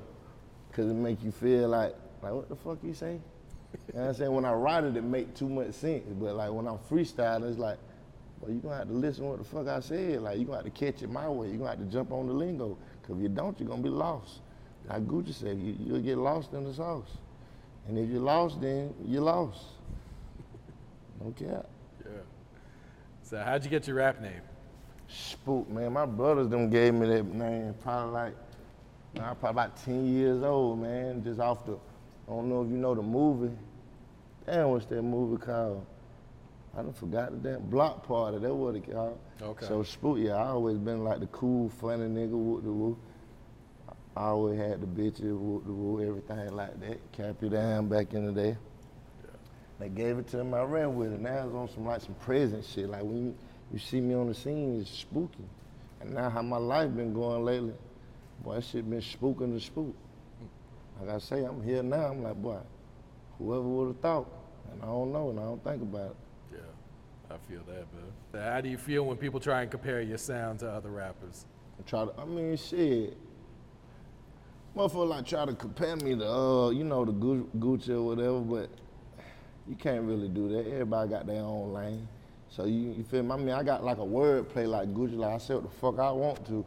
cause 0.72 0.86
it 0.86 0.94
make 0.94 1.22
you 1.22 1.30
feel 1.30 1.68
like, 1.68 1.94
like 2.22 2.32
what 2.32 2.48
the 2.48 2.56
fuck 2.56 2.78
you 2.82 2.94
say? 2.94 3.20
You 3.72 3.94
know 3.94 4.00
what 4.00 4.08
I'm 4.08 4.14
saying? 4.14 4.32
When 4.32 4.44
I 4.44 4.52
write 4.52 4.84
it, 4.84 4.96
it 4.96 5.04
make 5.04 5.34
too 5.34 5.48
much 5.48 5.72
sense. 5.72 6.04
But 6.20 6.34
like 6.34 6.50
when 6.50 6.66
I'm 6.66 6.78
freestyling, 6.90 7.48
it's 7.48 7.58
like, 7.58 7.78
well, 8.40 8.52
you 8.52 8.58
gonna 8.58 8.76
have 8.76 8.88
to 8.88 8.94
listen 8.94 9.24
to 9.24 9.30
what 9.30 9.38
the 9.38 9.44
fuck 9.44 9.68
I 9.68 9.80
said. 9.80 10.20
Like 10.22 10.38
you 10.38 10.44
gonna 10.44 10.58
have 10.58 10.64
to 10.64 10.70
catch 10.70 11.02
it 11.02 11.10
my 11.10 11.28
way. 11.28 11.48
You 11.48 11.58
gonna 11.58 11.70
have 11.70 11.78
to 11.78 11.84
jump 11.84 12.10
on 12.10 12.26
the 12.26 12.32
lingo. 12.32 12.76
Cause 13.02 13.16
if 13.16 13.22
you 13.22 13.28
don't, 13.28 13.58
you're 13.60 13.68
gonna 13.68 13.82
be 13.82 13.88
lost. 13.88 14.40
Like 14.88 15.06
Gucci 15.06 15.32
said, 15.32 15.58
you, 15.58 15.76
you'll 15.78 16.00
get 16.00 16.18
lost 16.18 16.52
in 16.52 16.64
the 16.64 16.74
sauce. 16.74 17.18
And 17.86 17.98
if 17.98 18.10
you're 18.10 18.20
lost, 18.20 18.60
then 18.60 18.92
you're 19.06 19.22
lost. 19.22 19.60
No 21.22 21.30
cap. 21.32 21.69
Yeah. 22.12 22.20
So 23.22 23.38
how'd 23.38 23.64
you 23.64 23.70
get 23.70 23.86
your 23.86 23.96
rap 23.96 24.20
name? 24.20 24.42
Spook, 25.08 25.68
man. 25.68 25.92
My 25.92 26.06
brothers 26.06 26.48
them 26.48 26.70
gave 26.70 26.94
me 26.94 27.06
that 27.08 27.24
name 27.26 27.74
probably 27.82 28.12
like, 28.12 28.36
I 29.16 29.30
was 29.30 29.36
probably 29.40 29.50
about 29.50 29.84
10 29.84 30.06
years 30.06 30.42
old, 30.42 30.80
man. 30.80 31.22
Just 31.24 31.40
off 31.40 31.66
the, 31.66 31.72
I 31.72 32.30
don't 32.30 32.48
know 32.48 32.62
if 32.62 32.70
you 32.70 32.76
know 32.76 32.94
the 32.94 33.02
movie. 33.02 33.54
Damn, 34.46 34.68
what's 34.68 34.86
that 34.86 35.02
movie 35.02 35.44
called? 35.44 35.84
I 36.76 36.82
done 36.82 36.92
forgot 36.92 37.30
the 37.30 37.50
damn 37.50 37.62
Block 37.68 38.06
Party. 38.06 38.38
That 38.38 38.54
what 38.54 38.76
it 38.76 38.90
called. 38.90 39.18
Okay. 39.42 39.66
So 39.66 39.82
Spook, 39.82 40.18
yeah, 40.18 40.36
I 40.36 40.48
always 40.48 40.78
been 40.78 41.02
like 41.02 41.20
the 41.20 41.26
cool, 41.26 41.68
funny 41.68 42.04
nigga, 42.04 42.30
whoop 42.30 42.62
the 42.62 42.70
woo. 42.70 42.98
I 44.16 44.24
always 44.26 44.58
had 44.58 44.80
the 44.80 44.86
bitches, 44.86 45.36
whoop 45.36 45.64
the 45.64 45.72
woo, 45.72 46.04
everything 46.06 46.54
like 46.54 46.80
that. 46.80 47.12
Cap 47.12 47.36
you 47.42 47.48
down 47.48 47.88
back 47.88 48.12
in 48.12 48.26
the 48.26 48.32
day. 48.32 48.56
They 49.80 49.88
gave 49.88 50.18
it 50.18 50.28
to 50.28 50.40
him, 50.40 50.52
I 50.52 50.62
ran 50.62 50.94
with 50.94 51.12
it. 51.14 51.20
Now 51.20 51.46
it's 51.46 51.54
on 51.54 51.68
some 51.70 51.86
like 51.86 52.02
some 52.02 52.14
present 52.16 52.64
shit. 52.66 52.90
Like 52.90 53.02
when 53.02 53.16
you, 53.16 53.34
you 53.72 53.78
see 53.78 54.00
me 54.00 54.14
on 54.14 54.28
the 54.28 54.34
scene, 54.34 54.78
it's 54.78 54.90
spooky. 54.90 55.44
And 56.02 56.12
now 56.14 56.28
how 56.28 56.42
my 56.42 56.58
life 56.58 56.94
been 56.94 57.14
going 57.14 57.44
lately, 57.44 57.72
boy, 58.44 58.56
that 58.56 58.64
shit 58.64 58.88
been 58.88 59.00
spooking 59.00 59.54
the 59.54 59.60
spook. 59.60 59.94
Like 61.00 61.14
I 61.14 61.18
say, 61.18 61.44
I'm 61.44 61.62
here 61.62 61.82
now. 61.82 62.10
I'm 62.10 62.22
like, 62.22 62.36
boy, 62.36 62.58
whoever 63.38 63.62
would 63.62 63.86
have 63.88 64.00
thought? 64.00 64.28
And 64.70 64.82
I 64.82 64.86
don't 64.86 65.12
know, 65.12 65.30
and 65.30 65.40
I 65.40 65.44
don't 65.44 65.64
think 65.64 65.82
about 65.82 66.10
it. 66.10 66.16
Yeah, 66.52 67.34
I 67.34 67.38
feel 67.50 67.62
that, 67.66 67.86
man. 67.94 68.52
How 68.52 68.60
do 68.60 68.68
you 68.68 68.76
feel 68.76 69.06
when 69.06 69.16
people 69.16 69.40
try 69.40 69.62
and 69.62 69.70
compare 69.70 70.02
your 70.02 70.18
sound 70.18 70.58
to 70.60 70.70
other 70.70 70.90
rappers? 70.90 71.46
And 71.78 71.86
try 71.86 72.04
to, 72.04 72.12
I 72.18 72.26
mean, 72.26 72.56
shit. 72.56 73.16
Motherfucker 74.76 75.08
like 75.08 75.26
try 75.26 75.46
to 75.46 75.54
compare 75.54 75.96
me 75.96 76.16
to, 76.16 76.30
uh, 76.30 76.70
you 76.70 76.84
know, 76.84 77.04
the 77.06 77.12
Gucci 77.12 77.90
or 77.90 78.02
whatever, 78.02 78.40
but 78.40 78.68
you 79.70 79.76
can't 79.76 80.02
really 80.02 80.28
do 80.28 80.48
that. 80.48 80.66
Everybody 80.66 81.10
got 81.10 81.26
their 81.28 81.42
own 81.42 81.72
lane. 81.72 82.08
So 82.48 82.64
you, 82.64 82.90
you 82.90 83.04
feel 83.04 83.22
me? 83.22 83.30
I 83.30 83.36
mean, 83.36 83.50
I 83.50 83.62
got 83.62 83.84
like 83.84 83.98
a 83.98 84.04
word 84.04 84.48
play 84.48 84.66
like 84.66 84.92
Gucci, 84.92 85.16
like 85.16 85.34
I 85.34 85.38
say 85.38 85.54
what 85.54 85.62
the 85.62 85.70
fuck 85.70 86.00
I 86.00 86.10
want 86.10 86.44
to. 86.46 86.52
You 86.52 86.64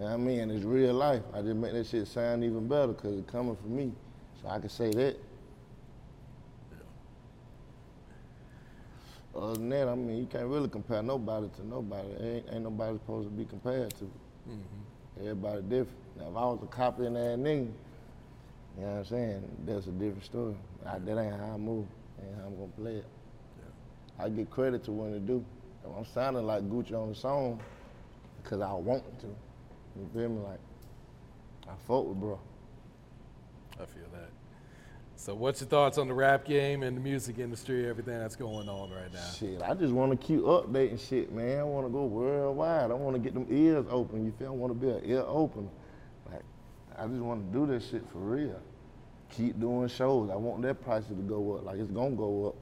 know 0.00 0.06
what 0.06 0.10
I 0.10 0.16
mean? 0.16 0.40
And 0.40 0.50
it's 0.50 0.64
real 0.64 0.92
life. 0.92 1.22
I 1.32 1.42
just 1.42 1.54
make 1.54 1.72
that 1.72 1.86
shit 1.86 2.08
sound 2.08 2.42
even 2.42 2.66
better 2.66 2.88
because 2.88 3.16
it's 3.16 3.30
coming 3.30 3.54
from 3.54 3.76
me. 3.76 3.92
So 4.42 4.48
I 4.48 4.58
can 4.58 4.68
say 4.68 4.90
that. 4.90 5.16
Other 9.36 9.54
than 9.54 9.68
that, 9.68 9.86
I 9.86 9.94
mean, 9.94 10.18
you 10.18 10.26
can't 10.26 10.46
really 10.46 10.68
compare 10.68 11.04
nobody 11.04 11.48
to 11.56 11.66
nobody. 11.68 12.08
Ain't, 12.20 12.46
ain't 12.50 12.64
nobody 12.64 12.98
supposed 12.98 13.28
to 13.28 13.32
be 13.32 13.44
compared 13.44 13.90
to. 13.90 14.04
Mm-hmm. 14.04 15.20
Everybody 15.20 15.62
different. 15.62 15.98
Now, 16.18 16.30
if 16.30 16.36
I 16.36 16.44
was 16.46 16.58
a 16.64 16.66
copy 16.66 17.06
in 17.06 17.14
that 17.14 17.38
nigga, 17.38 17.70
you 18.76 18.82
know 18.82 18.88
what 18.88 18.98
I'm 18.98 19.04
saying? 19.04 19.56
That's 19.64 19.86
a 19.86 19.90
different 19.92 20.24
story. 20.24 20.56
I, 20.84 20.98
that 20.98 21.18
ain't 21.18 21.36
how 21.36 21.54
I 21.54 21.56
move. 21.56 21.86
Ain't 22.22 22.36
how 22.36 22.46
I'm 22.46 22.56
gonna 22.56 22.72
play 22.76 22.96
it. 22.96 23.06
I 24.18 24.28
get 24.28 24.50
credit 24.50 24.84
to 24.84 24.92
when 24.92 25.12
to 25.12 25.18
do. 25.18 25.44
I'm 25.96 26.04
sounding 26.04 26.46
like 26.46 26.62
Gucci 26.68 26.92
on 26.92 27.08
the 27.08 27.14
song, 27.14 27.60
because 28.42 28.60
I 28.60 28.72
want 28.72 29.02
to. 29.20 29.26
You 29.26 30.08
feel 30.12 30.28
me? 30.28 30.40
Like, 30.40 30.60
I 31.66 31.72
fuck 31.86 32.06
with 32.06 32.20
bro. 32.20 32.38
I 33.74 33.86
feel 33.86 34.08
that. 34.12 34.28
So, 35.16 35.34
what's 35.34 35.60
your 35.60 35.68
thoughts 35.68 35.98
on 35.98 36.08
the 36.08 36.14
rap 36.14 36.44
game 36.44 36.82
and 36.82 36.96
the 36.96 37.00
music 37.00 37.38
industry, 37.38 37.88
everything 37.88 38.18
that's 38.18 38.36
going 38.36 38.68
on 38.68 38.90
right 38.90 39.12
now? 39.12 39.30
Shit, 39.38 39.62
I 39.62 39.74
just 39.74 39.92
want 39.92 40.18
to 40.18 40.26
keep 40.26 40.40
updating 40.40 41.00
shit, 41.00 41.32
man. 41.32 41.60
I 41.60 41.64
want 41.64 41.86
to 41.86 41.90
go 41.90 42.04
worldwide. 42.04 42.90
I 42.90 42.94
want 42.94 43.16
to 43.16 43.20
get 43.20 43.34
them 43.34 43.46
ears 43.50 43.86
open. 43.90 44.24
You 44.24 44.32
feel? 44.38 44.48
I 44.48 44.50
want 44.50 44.78
to 44.78 44.86
be 44.86 44.90
an 44.92 45.02
ear 45.04 45.24
opener. 45.26 45.68
Like, 46.30 46.42
I 46.96 47.06
just 47.06 47.20
want 47.20 47.50
to 47.50 47.58
do 47.58 47.66
this 47.66 47.88
shit 47.90 48.02
for 48.12 48.18
real. 48.18 48.60
Keep 49.36 49.60
doing 49.60 49.88
shows. 49.88 50.28
I 50.30 50.36
want 50.36 50.62
that 50.62 50.82
price 50.82 51.04
to 51.06 51.14
go 51.14 51.56
up. 51.56 51.64
Like 51.64 51.78
it's 51.78 51.90
gonna 51.90 52.10
go 52.16 52.48
up. 52.48 52.54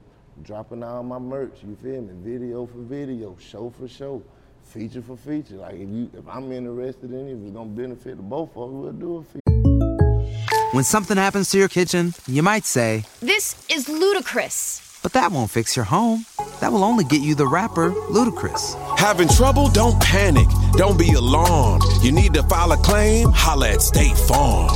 Dropping 0.44 0.82
all 0.84 1.02
my 1.02 1.18
merch. 1.18 1.58
You 1.66 1.76
feel 1.82 2.02
me? 2.02 2.12
Video 2.22 2.66
for 2.66 2.78
video, 2.78 3.37
show 3.40 3.70
for 3.76 3.88
show, 3.88 4.22
feature 4.62 5.02
for 5.02 5.16
feature. 5.16 5.56
Like 5.56 5.75
if 5.75 5.88
you, 5.88 6.10
if 6.16 6.28
I'm 6.28 6.52
interested 6.52 7.10
in 7.10 7.26
it, 7.28 7.32
if 7.32 7.38
it's 7.42 7.50
gonna 7.52 7.70
benefit 7.70 8.16
the 8.18 8.22
both 8.22 8.50
of 8.56 8.62
us, 8.62 8.70
we'll 8.70 8.92
do 8.92 9.16
a 9.16 9.22
feature. 9.25 10.68
When 10.72 10.84
something 10.84 11.16
happens 11.16 11.50
to 11.50 11.58
your 11.58 11.68
kitchen, 11.68 12.12
you 12.26 12.42
might 12.42 12.64
say, 12.64 13.04
This 13.20 13.56
is 13.70 13.88
ludicrous. 13.88 15.00
but 15.02 15.12
that 15.14 15.32
won't 15.32 15.50
fix 15.50 15.75
your 15.75 15.87
home. 15.87 16.25
That 16.60 16.70
will 16.72 16.84
only 16.84 17.04
get 17.04 17.22
you 17.22 17.34
the 17.34 17.46
rapper, 17.46 17.90
Ludacris. 17.90 18.76
Having 18.98 19.28
trouble? 19.28 19.68
Don't 19.70 19.98
panic. 20.02 20.46
Don't 20.72 20.98
be 20.98 21.12
alarmed. 21.14 21.82
You 22.02 22.12
need 22.12 22.34
to 22.34 22.42
file 22.44 22.72
a 22.72 22.76
claim? 22.76 23.28
Holla 23.32 23.70
at 23.70 23.80
State 23.82 24.16
Farm. 24.18 24.68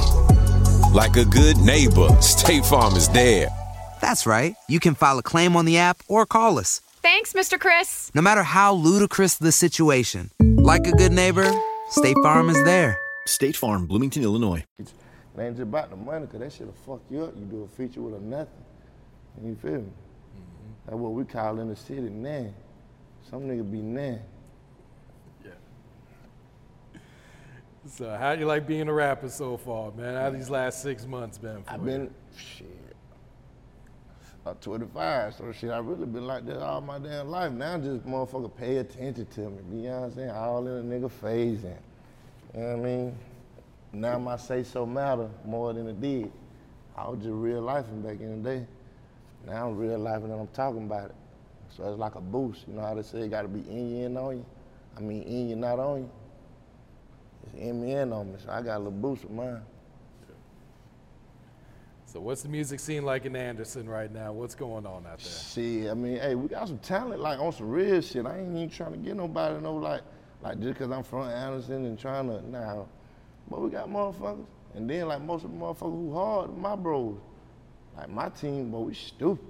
Like 0.92 1.16
a 1.16 1.24
good 1.24 1.56
neighbor, 1.56 2.20
State 2.20 2.66
Farm 2.66 2.96
is 2.96 3.08
there. 3.08 3.48
That's 4.02 4.26
right. 4.26 4.54
You 4.68 4.78
can 4.78 4.94
file 4.94 5.18
a 5.18 5.22
claim 5.22 5.56
on 5.56 5.64
the 5.64 5.78
app 5.78 6.02
or 6.06 6.26
call 6.26 6.58
us. 6.58 6.82
Thanks, 7.00 7.32
Mr. 7.32 7.58
Chris. 7.58 8.10
No 8.14 8.20
matter 8.20 8.42
how 8.42 8.74
ludicrous 8.74 9.36
the 9.36 9.52
situation, 9.52 10.30
like 10.42 10.86
a 10.86 10.92
good 10.92 11.10
neighbor, 11.10 11.50
State 11.88 12.16
Farm 12.22 12.50
is 12.50 12.62
there. 12.64 12.98
State 13.26 13.56
Farm, 13.56 13.86
Bloomington, 13.86 14.22
Illinois. 14.22 14.64
It 14.78 14.92
ain't 15.38 15.56
just 15.56 15.62
about 15.62 15.88
the 15.88 15.96
money, 15.96 16.26
cause 16.26 16.40
that 16.40 16.52
shit'll 16.52 16.74
fuck 16.84 17.00
you 17.10 17.24
up. 17.24 17.32
You 17.38 17.46
do 17.46 17.62
a 17.62 17.68
feature 17.68 18.02
with 18.02 18.20
a 18.20 18.20
nothing. 18.20 18.52
You 19.42 19.54
feel 19.54 19.70
me? 19.70 19.78
Mm-hmm. 19.78 20.72
That's 20.84 20.98
what 20.98 21.12
we 21.12 21.24
call 21.24 21.58
in 21.60 21.70
the 21.70 21.76
city 21.76 22.10
nan. 22.10 22.52
Some 23.30 23.44
nigga 23.44 23.72
be 23.72 23.78
nan. 23.78 24.20
So, 27.86 28.16
how 28.16 28.34
do 28.34 28.40
you 28.40 28.46
like 28.46 28.66
being 28.66 28.88
a 28.88 28.92
rapper 28.92 29.28
so 29.28 29.56
far, 29.56 29.90
man? 29.92 30.14
How 30.14 30.30
these 30.30 30.48
last 30.48 30.82
six 30.82 31.04
months 31.04 31.36
been 31.36 31.64
for 31.64 31.72
you? 31.72 31.74
I've 31.74 31.84
been 31.84 32.14
shit. 32.36 32.68
I'm 34.44 34.56
25, 34.56 35.34
so 35.34 35.52
shit, 35.52 35.70
I 35.70 35.78
really 35.78 36.06
been 36.06 36.26
like 36.26 36.44
that 36.46 36.60
all 36.60 36.80
my 36.80 36.98
damn 36.98 37.28
life. 37.28 37.52
Now 37.52 37.74
I'm 37.74 37.82
just 37.82 38.04
motherfucker 38.04 38.54
pay 38.56 38.78
attention 38.78 39.26
to 39.26 39.40
me. 39.40 39.82
You 39.82 39.88
know 39.90 40.00
what 40.00 40.06
I'm 40.06 40.14
saying? 40.14 40.30
All 40.30 40.66
in 40.66 40.92
a 40.92 40.98
nigga 40.98 41.10
phase 41.10 41.62
and 41.62 41.76
you 42.54 42.60
know 42.60 42.76
what 42.76 42.78
I 42.78 42.82
mean? 42.82 43.18
Now 43.92 44.18
my 44.18 44.36
say 44.36 44.64
so 44.64 44.84
matter 44.84 45.28
more 45.44 45.72
than 45.72 45.86
it 45.86 46.00
did. 46.00 46.32
I 46.96 47.08
was 47.08 47.18
just 47.18 47.30
real 47.30 47.62
lifing 47.62 48.02
back 48.02 48.20
in 48.20 48.42
the 48.42 48.50
day. 48.50 48.66
Now 49.46 49.68
I'm 49.68 49.76
real 49.76 49.98
life 49.98 50.24
and 50.24 50.32
I'm 50.32 50.48
talking 50.48 50.84
about 50.84 51.10
it. 51.10 51.16
So 51.76 51.88
it's 51.88 51.98
like 51.98 52.16
a 52.16 52.20
boost. 52.20 52.66
You 52.66 52.74
know 52.74 52.82
how 52.82 52.94
they 52.94 53.02
say 53.02 53.20
it 53.20 53.30
gotta 53.30 53.48
be 53.48 53.60
in 53.70 53.96
you 53.96 54.06
and 54.06 54.18
on 54.18 54.36
you? 54.38 54.46
I 54.96 55.00
mean 55.00 55.22
in 55.22 55.50
you, 55.50 55.56
not 55.56 55.78
on 55.78 56.00
you. 56.00 56.10
In 57.56 57.82
me 57.82 57.92
and 57.92 58.12
on 58.12 58.32
me. 58.32 58.38
So 58.44 58.50
I 58.50 58.62
got 58.62 58.76
a 58.76 58.78
little 58.78 58.92
boost 58.92 59.24
of 59.24 59.30
mine. 59.30 59.62
So, 62.12 62.20
what's 62.20 62.42
the 62.42 62.50
music 62.50 62.78
scene 62.78 63.06
like 63.06 63.24
in 63.24 63.34
Anderson 63.34 63.88
right 63.88 64.12
now? 64.12 64.32
What's 64.34 64.54
going 64.54 64.84
on 64.84 65.06
out 65.06 65.18
there? 65.18 65.32
Shit, 65.32 65.90
I 65.90 65.94
mean, 65.94 66.18
hey, 66.18 66.34
we 66.34 66.46
got 66.46 66.68
some 66.68 66.76
talent, 66.80 67.22
like 67.22 67.38
on 67.38 67.52
some 67.52 67.70
real 67.70 68.02
shit. 68.02 68.26
I 68.26 68.40
ain't 68.40 68.54
even 68.54 68.68
trying 68.68 68.92
to 68.92 68.98
get 68.98 69.16
nobody 69.16 69.58
no 69.62 69.76
like, 69.76 70.02
like 70.42 70.60
just 70.60 70.78
cause 70.78 70.90
I'm 70.90 71.04
from 71.04 71.26
Anderson 71.28 71.86
and 71.86 71.98
trying 71.98 72.28
to 72.28 72.46
now, 72.50 72.86
but 73.48 73.62
we 73.62 73.70
got 73.70 73.88
motherfuckers, 73.88 74.44
and 74.74 74.90
then 74.90 75.08
like 75.08 75.22
most 75.22 75.46
of 75.46 75.52
the 75.52 75.56
motherfuckers 75.56 75.90
who 75.90 76.12
hard, 76.12 76.54
my 76.58 76.76
bros, 76.76 77.16
like 77.96 78.10
my 78.10 78.28
team, 78.28 78.70
but 78.70 78.80
we 78.80 78.92
stupid. 78.92 79.46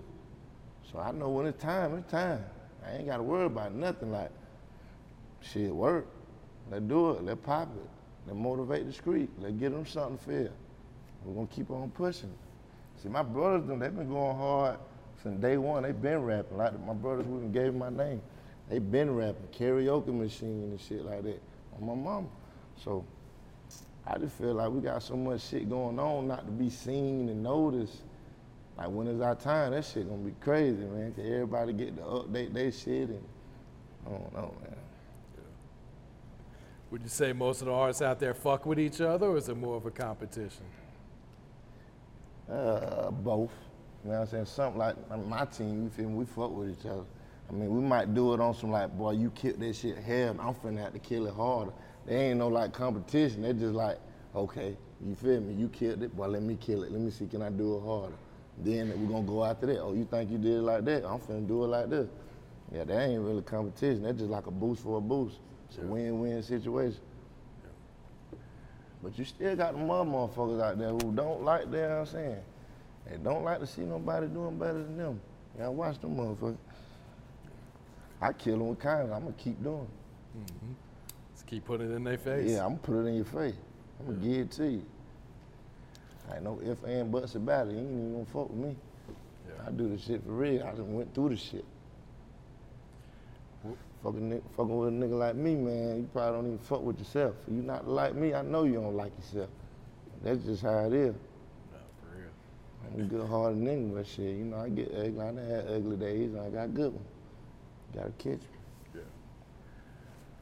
So 0.92 1.00
I 1.00 1.10
know 1.10 1.30
when 1.30 1.46
it's 1.46 1.60
time, 1.60 1.96
it's 1.96 2.12
time. 2.12 2.44
I 2.86 2.96
ain't 2.96 3.06
got 3.06 3.16
to 3.16 3.22
worry 3.22 3.46
about 3.46 3.74
nothing. 3.74 4.12
Like, 4.12 4.30
shit, 5.40 5.74
work. 5.74 6.06
Let's 6.70 6.84
do 6.84 7.10
it. 7.10 7.24
Let's 7.24 7.40
pop 7.42 7.68
it. 7.76 7.90
Let's 8.26 8.38
motivate 8.38 8.86
the 8.86 8.92
street. 8.92 9.30
Let's 9.40 9.54
get 9.54 9.72
them 9.72 9.86
something 9.86 10.18
fair. 10.18 10.50
We're 11.24 11.34
gonna 11.34 11.46
keep 11.48 11.70
on 11.70 11.90
pushing. 11.90 12.32
See, 13.02 13.08
my 13.08 13.22
brothers, 13.22 13.66
them, 13.66 13.78
they've 13.78 13.94
been 13.94 14.08
going 14.08 14.36
hard 14.36 14.76
since 15.22 15.40
day 15.40 15.56
one. 15.56 15.82
They've 15.82 16.00
been 16.00 16.22
rapping. 16.22 16.56
Like 16.56 16.78
my 16.84 16.94
brothers 16.94 17.26
who 17.26 17.38
even 17.38 17.52
gave 17.52 17.74
my 17.74 17.90
name, 17.90 18.20
they 18.68 18.78
been 18.78 19.14
rapping, 19.14 19.48
karaoke 19.52 20.14
machine 20.14 20.70
and 20.70 20.80
shit 20.80 21.04
like 21.04 21.22
that 21.24 21.40
on 21.76 21.86
my 21.86 21.94
mama. 21.94 22.28
So 22.84 23.04
I 24.06 24.18
just 24.18 24.34
feel 24.34 24.54
like 24.54 24.70
we 24.70 24.80
got 24.80 25.02
so 25.02 25.16
much 25.16 25.42
shit 25.42 25.68
going 25.68 25.98
on 25.98 26.28
not 26.28 26.44
to 26.46 26.52
be 26.52 26.70
seen 26.70 27.28
and 27.28 27.42
noticed. 27.42 28.02
Like 28.76 28.88
when 28.88 29.06
is 29.06 29.20
our 29.20 29.34
time, 29.34 29.72
that 29.72 29.84
shit 29.84 30.08
gonna 30.08 30.22
be 30.22 30.34
crazy, 30.40 30.84
man. 30.84 31.12
'cause 31.12 31.24
everybody 31.24 31.72
get 31.72 31.96
to 31.96 32.02
update 32.02 32.52
their 32.52 32.72
shit 32.72 33.10
and 33.10 33.24
I 34.06 34.10
don't 34.10 34.32
know, 34.32 34.54
man. 34.62 34.76
Would 36.92 37.02
you 37.02 37.08
say 37.08 37.32
most 37.32 37.62
of 37.62 37.68
the 37.68 37.72
artists 37.72 38.02
out 38.02 38.20
there 38.20 38.34
fuck 38.34 38.66
with 38.66 38.78
each 38.78 39.00
other, 39.00 39.28
or 39.28 39.38
is 39.38 39.48
it 39.48 39.56
more 39.56 39.76
of 39.76 39.86
a 39.86 39.90
competition? 39.90 40.66
Uh, 42.50 43.10
both. 43.10 43.50
You 44.04 44.10
know 44.10 44.18
what 44.18 44.24
I'm 44.24 44.26
saying? 44.28 44.44
Something 44.44 44.78
like 44.78 45.26
my 45.26 45.46
team, 45.46 45.84
you 45.84 45.88
feel 45.88 46.10
me? 46.10 46.16
We 46.16 46.24
fuck 46.26 46.54
with 46.54 46.68
each 46.68 46.84
other. 46.84 47.06
I 47.48 47.52
mean, 47.54 47.74
we 47.74 47.80
might 47.80 48.12
do 48.12 48.34
it 48.34 48.40
on 48.40 48.52
some 48.52 48.70
like, 48.70 48.90
boy, 48.90 49.12
you 49.12 49.30
killed 49.30 49.58
that 49.60 49.74
shit 49.74 49.96
hell, 49.96 50.36
I'm 50.38 50.52
finna 50.52 50.82
have 50.82 50.92
to 50.92 50.98
kill 50.98 51.26
it 51.26 51.32
harder. 51.32 51.72
There 52.04 52.18
ain't 52.18 52.38
no 52.38 52.48
like 52.48 52.74
competition. 52.74 53.40
They 53.40 53.54
just 53.54 53.72
like, 53.72 53.98
okay, 54.36 54.76
you 55.02 55.14
feel 55.14 55.40
me? 55.40 55.54
You 55.54 55.70
killed 55.70 56.02
it, 56.02 56.14
boy, 56.14 56.26
let 56.26 56.42
me 56.42 56.58
kill 56.60 56.82
it. 56.82 56.92
Let 56.92 57.00
me 57.00 57.10
see, 57.10 57.26
can 57.26 57.40
I 57.40 57.48
do 57.48 57.78
it 57.78 57.86
harder? 57.86 58.16
Then 58.58 58.92
we're 59.00 59.10
gonna 59.10 59.26
go 59.26 59.46
after 59.46 59.64
that. 59.64 59.80
Oh, 59.80 59.94
you 59.94 60.04
think 60.04 60.30
you 60.30 60.36
did 60.36 60.58
it 60.58 60.62
like 60.62 60.84
that? 60.84 61.06
I'm 61.06 61.20
finna 61.20 61.48
do 61.48 61.64
it 61.64 61.68
like 61.68 61.88
this. 61.88 62.10
Yeah, 62.70 62.84
that 62.84 63.08
ain't 63.08 63.22
really 63.22 63.40
competition. 63.40 64.02
That's 64.02 64.18
just 64.18 64.30
like 64.30 64.46
a 64.46 64.50
boost 64.50 64.82
for 64.82 64.98
a 64.98 65.00
boost. 65.00 65.38
It's 65.72 65.82
a 65.82 65.86
win-win 65.86 66.42
situation. 66.42 67.00
But 69.02 69.18
you 69.18 69.24
still 69.24 69.56
got 69.56 69.72
the 69.72 69.78
mother 69.78 70.10
motherfuckers 70.10 70.62
out 70.62 70.78
there 70.78 70.90
who 70.90 71.12
don't 71.14 71.42
like 71.42 71.70
that, 71.70 71.76
you 71.76 71.82
know 71.88 72.00
I'm 72.00 72.06
saying? 72.06 72.36
They 73.08 73.16
don't 73.16 73.42
like 73.42 73.58
to 73.60 73.66
see 73.66 73.80
nobody 73.80 74.26
doing 74.26 74.58
better 74.58 74.74
than 74.74 74.98
them. 74.98 75.20
Gotta 75.56 75.70
watch 75.70 75.98
them 75.98 76.16
motherfuckers. 76.16 76.58
I 78.20 78.32
kill 78.34 78.58
them 78.58 78.68
with 78.68 78.80
kindness. 78.80 79.12
I'm 79.14 79.22
gonna 79.22 79.34
keep 79.38 79.62
doing 79.62 79.80
it. 79.80 80.38
Mm-hmm. 80.38 80.72
Just 81.34 81.46
keep 81.46 81.64
putting 81.64 81.90
it 81.90 81.94
in 81.94 82.04
their 82.04 82.18
face. 82.18 82.50
Yeah, 82.50 82.64
I'm 82.64 82.76
gonna 82.76 82.82
put 82.82 82.96
it 82.96 83.08
in 83.08 83.14
your 83.14 83.24
face. 83.24 83.54
I'm 83.98 84.06
gonna 84.06 84.18
give 84.18 84.36
it 84.40 84.50
to 84.52 84.70
you. 84.70 84.84
Ain't 86.32 86.42
no 86.44 86.60
if 86.62 86.84
and 86.84 87.10
buts 87.10 87.34
about 87.34 87.68
it. 87.68 87.72
You 87.72 87.78
ain't 87.78 87.90
even 87.90 88.12
gonna 88.12 88.26
fuck 88.26 88.50
with 88.50 88.58
me. 88.58 88.76
I 89.66 89.70
do 89.70 89.88
this 89.88 90.04
shit 90.04 90.22
for 90.22 90.32
real. 90.32 90.64
I 90.64 90.70
just 90.72 90.82
went 90.82 91.14
through 91.14 91.30
the 91.30 91.36
shit. 91.36 91.64
Fucking, 94.02 94.30
ni- 94.30 94.40
fucking 94.56 94.76
with 94.76 94.88
a 94.88 94.92
nigga 94.92 95.18
like 95.18 95.36
me, 95.36 95.54
man, 95.54 95.98
you 95.98 96.08
probably 96.12 96.38
don't 96.38 96.46
even 96.46 96.58
fuck 96.58 96.82
with 96.82 96.98
yourself. 96.98 97.36
If 97.46 97.54
you 97.54 97.62
not 97.62 97.86
like 97.86 98.14
me, 98.14 98.34
I 98.34 98.42
know 98.42 98.64
you 98.64 98.74
don't 98.74 98.96
like 98.96 99.12
yourself. 99.16 99.48
That's 100.24 100.42
just 100.44 100.62
how 100.62 100.86
it 100.86 100.92
is. 100.92 101.14
For 102.00 102.18
real. 102.18 102.28
I'm 102.94 103.00
a 103.00 103.04
good 103.04 103.28
hearted 103.28 103.58
nigga, 103.58 103.94
but 103.94 104.06
shit, 104.06 104.36
you 104.36 104.44
know, 104.44 104.56
I 104.56 104.68
get 104.68 104.88
ugly. 104.88 105.20
I 105.20 105.24
done 105.26 105.36
had 105.36 105.66
ugly 105.68 105.96
days, 105.96 106.32
and 106.32 106.40
I 106.40 106.48
got 106.50 106.74
good 106.74 106.92
ones. 106.92 107.06
Gotta 107.94 108.10
catch 108.10 108.40
me. 108.40 108.40
Yeah. 108.94 109.00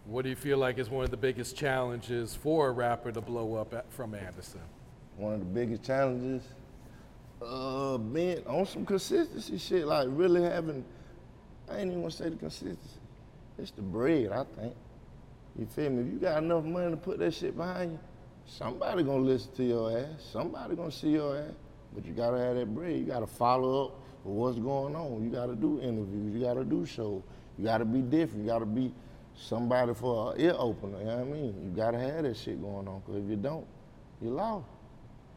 What 0.07 0.23
do 0.23 0.31
you 0.31 0.37
feel 0.37 0.57
like 0.57 0.79
is 0.79 0.89
one 0.89 1.05
of 1.05 1.11
the 1.11 1.17
biggest 1.19 1.57
challenges 1.57 2.35
for 2.35 2.69
a 2.69 2.73
rapper 2.73 3.13
to 3.13 3.21
blow 3.21 3.55
up 3.55 3.75
at, 3.75 3.93
from 3.93 4.15
Anderson? 4.15 4.61
one 5.17 5.35
of 5.35 5.41
the 5.41 5.45
biggest 5.47 5.83
challenges. 5.83 6.43
Uh, 7.43 7.99
being 7.99 8.47
on 8.47 8.67
some 8.67 8.85
consistency 8.85 9.59
shit, 9.59 9.87
like 9.87 10.09
really 10.11 10.43
having. 10.43 10.85
I 11.71 11.79
ain't 11.79 11.89
even 11.89 12.01
gonna 12.01 12.11
say 12.11 12.29
the 12.29 12.37
consistency. 12.37 13.00
It's 13.61 13.71
the 13.73 13.83
bread, 13.83 14.33
I 14.33 14.45
think. 14.59 14.75
You 15.59 15.67
feel 15.67 15.91
me? 15.91 16.03
If 16.03 16.13
you 16.13 16.19
got 16.19 16.43
enough 16.43 16.65
money 16.65 16.91
to 16.91 16.97
put 16.97 17.19
that 17.19 17.35
shit 17.35 17.57
behind 17.57 17.93
you, 17.93 17.99
somebody 18.47 19.03
gonna 19.03 19.23
listen 19.23 19.53
to 19.57 19.65
your 19.65 19.99
ass. 19.99 20.31
Somebody 20.33 20.77
gonna 20.77 20.91
see 20.91 21.11
your 21.11 21.37
ass. 21.37 21.53
But 21.95 22.07
you 22.07 22.13
gotta 22.13 22.39
have 22.39 22.57
that 22.57 22.75
bread. 22.75 22.97
You 22.97 23.05
gotta 23.05 23.27
follow 23.27 23.87
up 23.87 23.95
with 24.25 24.35
what's 24.35 24.59
going 24.59 24.97
on. 24.97 25.23
You 25.23 25.31
gotta 25.31 25.55
do 25.55 25.81
interviews. 25.81 26.35
You 26.35 26.41
gotta 26.41 26.65
do 26.65 26.87
shows. 26.87 27.23
You 27.59 27.65
gotta 27.65 27.85
be 27.85 28.01
different. 28.01 28.45
You 28.45 28.51
gotta 28.51 28.65
be 28.67 28.95
somebody 29.35 29.93
for 29.93 30.33
an 30.33 30.41
ear 30.41 30.55
opener. 30.57 30.99
You 30.99 31.05
know 31.05 31.17
what 31.17 31.27
I 31.27 31.31
mean? 31.31 31.63
You 31.63 31.71
gotta 31.77 31.99
have 31.99 32.23
that 32.23 32.37
shit 32.37 32.61
going 32.63 32.89
on. 32.89 33.03
Cause 33.03 33.17
if 33.17 33.29
you 33.29 33.37
don't, 33.37 33.67
you're 34.23 34.33
lost. 34.33 34.67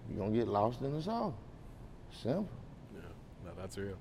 You're 0.09 0.19
gonna 0.19 0.37
get 0.37 0.47
lost 0.47 0.81
in 0.81 0.93
the 0.93 1.01
song. 1.01 1.33
Simple. 2.11 2.47
Yeah, 2.93 3.01
no, 3.45 3.51
that's 3.59 3.77
real. 3.77 3.97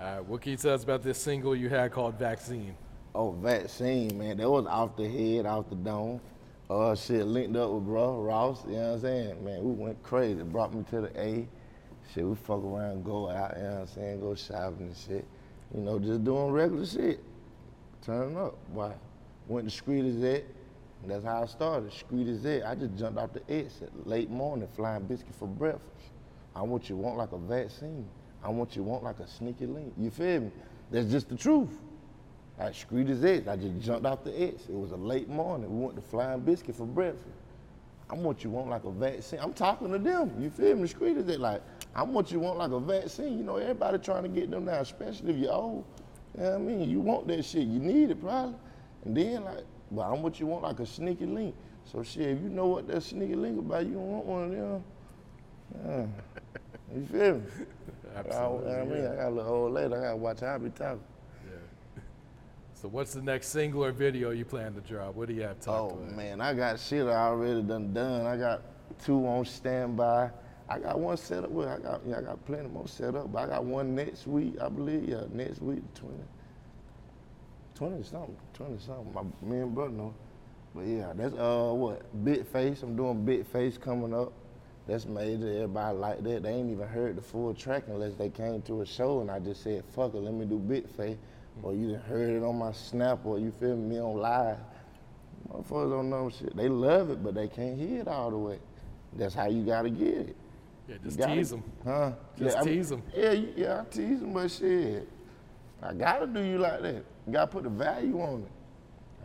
All 0.00 0.06
right, 0.06 0.24
what 0.24 0.40
can 0.40 0.52
you 0.52 0.58
tell 0.58 0.74
us 0.74 0.82
about 0.82 1.02
this 1.02 1.18
single 1.18 1.54
you 1.54 1.68
had 1.68 1.92
called 1.92 2.18
Vaccine? 2.18 2.74
Oh, 3.14 3.32
vaccine, 3.32 4.16
man. 4.18 4.38
That 4.38 4.48
was 4.48 4.66
off 4.66 4.96
the 4.96 5.06
head, 5.06 5.44
off 5.44 5.68
the 5.68 5.76
dome. 5.76 6.20
Uh, 6.70 6.94
shit, 6.94 7.26
linked 7.26 7.54
up 7.56 7.70
with 7.70 7.84
bro, 7.84 8.22
Ross, 8.22 8.64
you 8.66 8.72
know 8.72 8.78
what 8.78 8.94
I'm 8.94 9.00
saying? 9.00 9.44
Man, 9.44 9.62
we 9.62 9.72
went 9.72 10.02
crazy. 10.02 10.42
Brought 10.42 10.72
me 10.72 10.82
to 10.90 11.02
the 11.02 11.20
A. 11.20 11.46
Shit, 12.14 12.24
we 12.24 12.34
fuck 12.34 12.64
around, 12.64 13.04
go 13.04 13.28
out, 13.28 13.54
you 13.56 13.62
know 13.62 13.70
what 13.70 13.80
I'm 13.80 13.86
saying? 13.88 14.20
Go 14.20 14.34
shopping 14.34 14.86
and 14.86 14.96
shit. 14.96 15.26
You 15.74 15.82
know, 15.82 15.98
just 15.98 16.24
doing 16.24 16.50
regular 16.50 16.86
shit. 16.86 17.20
Turning 18.04 18.38
up. 18.38 18.56
Why? 18.72 18.94
Went 19.46 19.68
to 19.68 19.74
Street 19.74 20.20
that. 20.22 20.44
That's 21.06 21.24
how 21.24 21.42
I 21.42 21.46
started. 21.46 21.92
Street 21.92 22.42
that. 22.42 22.66
I 22.66 22.74
just 22.74 22.96
jumped 22.96 23.18
off 23.18 23.32
the 23.34 23.42
X 23.52 23.82
at 23.82 24.06
late 24.06 24.30
morning, 24.30 24.68
flying 24.74 25.04
biscuit 25.04 25.34
for 25.34 25.48
breakfast. 25.48 25.86
I 26.56 26.62
want 26.62 26.88
you 26.88 26.96
want 26.96 27.18
like 27.18 27.32
a 27.32 27.38
vaccine. 27.38 28.08
I 28.44 28.48
want 28.50 28.74
you 28.76 28.82
want 28.82 29.04
like 29.04 29.20
a 29.20 29.26
sneaky 29.26 29.66
link. 29.66 29.92
You 29.96 30.10
feel 30.10 30.42
me? 30.42 30.50
That's 30.90 31.10
just 31.10 31.28
the 31.28 31.36
truth. 31.36 31.70
Like 32.58 32.74
Street 32.74 33.08
as 33.08 33.24
X. 33.24 33.48
I 33.48 33.56
just 33.56 33.80
jumped 33.80 34.06
off 34.06 34.24
the 34.24 34.42
X. 34.42 34.64
It 34.68 34.74
was 34.74 34.92
a 34.92 34.96
late 34.96 35.28
morning. 35.28 35.70
We 35.78 35.86
went 35.86 35.96
to 35.96 36.02
Flying 36.02 36.40
Biscuit 36.40 36.74
for 36.74 36.86
breakfast. 36.86 37.26
I'm 38.10 38.22
what 38.22 38.44
you 38.44 38.50
want 38.50 38.68
like 38.68 38.84
a 38.84 38.90
vaccine. 38.90 39.38
I'm 39.40 39.54
talking 39.54 39.90
to 39.90 39.98
them. 39.98 40.32
You 40.38 40.50
feel 40.50 40.76
me? 40.76 40.86
Street 40.86 41.16
is 41.16 41.28
it 41.28 41.40
like 41.40 41.62
I'm 41.94 42.12
what 42.12 42.30
you 42.30 42.40
want 42.40 42.58
like 42.58 42.72
a 42.72 42.80
vaccine. 42.80 43.38
You 43.38 43.44
know, 43.44 43.56
everybody 43.56 43.98
trying 43.98 44.24
to 44.24 44.28
get 44.28 44.50
them 44.50 44.66
now, 44.66 44.80
especially 44.80 45.32
if 45.32 45.38
you're 45.38 45.52
old. 45.52 45.84
You 46.36 46.42
know 46.42 46.50
what 46.50 46.56
I 46.56 46.58
mean? 46.58 46.90
You 46.90 47.00
want 47.00 47.26
that 47.28 47.44
shit. 47.44 47.66
You 47.66 47.78
need 47.78 48.10
it 48.10 48.20
probably. 48.20 48.56
And 49.04 49.16
then 49.16 49.44
like, 49.44 49.64
but 49.90 50.02
I'm 50.02 50.22
what 50.22 50.40
you 50.40 50.46
want 50.46 50.62
like 50.62 50.80
a 50.80 50.86
sneaky 50.86 51.26
link. 51.26 51.54
So 51.84 52.02
shit, 52.02 52.28
if 52.28 52.42
you 52.42 52.48
know 52.48 52.66
what 52.66 52.86
that 52.88 53.02
sneaky 53.02 53.34
link 53.34 53.58
about, 53.58 53.86
you 53.86 53.94
don't 53.94 54.08
want 54.08 54.26
one 54.26 54.42
of 54.44 54.50
them. 54.50 54.84
Yeah. 55.86 56.06
You 56.94 57.06
feel 57.06 57.34
me? 57.36 57.42
Absolutely, 58.16 58.72
I, 58.72 58.80
I 58.80 58.84
mean, 58.84 59.02
yeah. 59.02 59.12
I 59.12 59.16
got 59.16 59.28
a 59.28 59.30
little 59.30 59.52
old 59.52 59.72
lady. 59.72 59.94
I 59.94 60.00
gotta 60.00 60.16
watch 60.16 60.40
how 60.40 60.54
I 60.54 60.58
be 60.58 60.70
talking. 60.70 61.00
So 62.74 62.88
what's 62.88 63.12
the 63.14 63.22
next 63.22 63.48
single 63.48 63.84
or 63.84 63.92
video 63.92 64.30
you 64.30 64.44
plan 64.44 64.74
to 64.74 64.80
drop? 64.80 65.14
What 65.14 65.28
do 65.28 65.34
you 65.34 65.42
have 65.42 65.60
talked 65.60 65.92
Oh 65.92 65.98
about? 65.98 66.10
man, 66.16 66.40
I 66.40 66.52
got 66.52 66.80
shit 66.80 67.06
I 67.06 67.26
already 67.28 67.62
done 67.62 67.92
done. 67.94 68.26
I 68.26 68.36
got 68.36 68.62
two 69.04 69.24
on 69.26 69.44
standby. 69.44 70.30
I 70.68 70.78
got 70.80 70.98
one 70.98 71.16
set 71.16 71.44
up. 71.44 71.50
Well, 71.50 71.68
I 71.68 71.78
got 71.78 72.00
yeah, 72.04 72.18
I 72.18 72.22
got 72.22 72.44
plenty 72.44 72.68
more 72.68 72.88
set 72.88 73.14
up, 73.14 73.32
but 73.32 73.38
I 73.44 73.46
got 73.46 73.64
one 73.64 73.94
next 73.94 74.26
week, 74.26 74.54
I 74.60 74.68
believe. 74.68 75.08
Yeah, 75.08 75.22
next 75.32 75.60
week, 75.62 75.82
20, 75.94 76.14
20 77.74 78.02
something, 78.02 78.36
20 78.54 78.78
something. 78.78 79.12
My 79.14 79.22
me 79.48 79.60
and 79.62 79.74
brother 79.74 79.92
know. 79.92 80.14
But 80.74 80.86
yeah, 80.86 81.12
that's 81.14 81.34
uh 81.34 81.72
what 81.74 82.24
Big 82.24 82.46
Face. 82.46 82.82
I'm 82.82 82.96
doing 82.96 83.24
Big 83.24 83.46
Face 83.46 83.78
coming 83.78 84.12
up. 84.12 84.32
That's 84.86 85.06
major. 85.06 85.48
Everybody 85.48 85.96
like 85.98 86.22
that. 86.24 86.42
They 86.42 86.50
ain't 86.50 86.70
even 86.70 86.88
heard 86.88 87.16
the 87.16 87.22
full 87.22 87.54
track 87.54 87.84
unless 87.88 88.14
they 88.14 88.28
came 88.30 88.62
to 88.62 88.82
a 88.82 88.86
show 88.86 89.20
and 89.20 89.30
I 89.30 89.38
just 89.38 89.62
said, 89.62 89.84
fuck 89.94 90.14
it, 90.14 90.18
let 90.18 90.34
me 90.34 90.44
do 90.44 90.58
Big 90.58 90.88
Face. 90.88 91.16
Or 91.62 91.74
you 91.74 91.92
done 91.92 92.00
heard 92.02 92.30
it 92.30 92.42
on 92.42 92.58
my 92.58 92.72
snap 92.72 93.20
or 93.24 93.38
you 93.38 93.50
feel 93.52 93.76
me 93.76 94.00
on 94.00 94.16
live. 94.16 94.58
Motherfuckers 95.52 95.90
don't 95.90 96.10
know 96.10 96.30
shit. 96.30 96.56
They 96.56 96.68
love 96.68 97.10
it, 97.10 97.22
but 97.22 97.34
they 97.34 97.46
can't 97.48 97.78
hear 97.78 98.00
it 98.00 98.08
all 98.08 98.30
the 98.30 98.38
way. 98.38 98.58
That's 99.14 99.34
how 99.34 99.48
you 99.48 99.62
gotta 99.64 99.90
get 99.90 100.08
it. 100.28 100.36
Yeah, 100.88 100.96
just 101.04 101.18
gotta- 101.18 101.34
tease 101.34 101.50
them. 101.50 101.62
Huh? 101.84 102.12
Just 102.38 102.56
yeah, 102.56 102.62
I 102.62 102.64
mean- 102.64 102.74
tease 102.74 102.92
'em. 102.92 103.02
Yeah, 103.14 103.32
yeah, 103.32 103.80
I 103.82 103.84
tease 103.84 104.20
them, 104.20 104.32
but 104.32 104.50
shit. 104.50 105.08
I 105.82 105.92
gotta 105.94 106.26
do 106.26 106.40
you 106.40 106.58
like 106.58 106.80
that. 106.82 107.04
You 107.26 107.32
gotta 107.32 107.46
put 107.48 107.64
the 107.64 107.68
value 107.70 108.20
on 108.20 108.42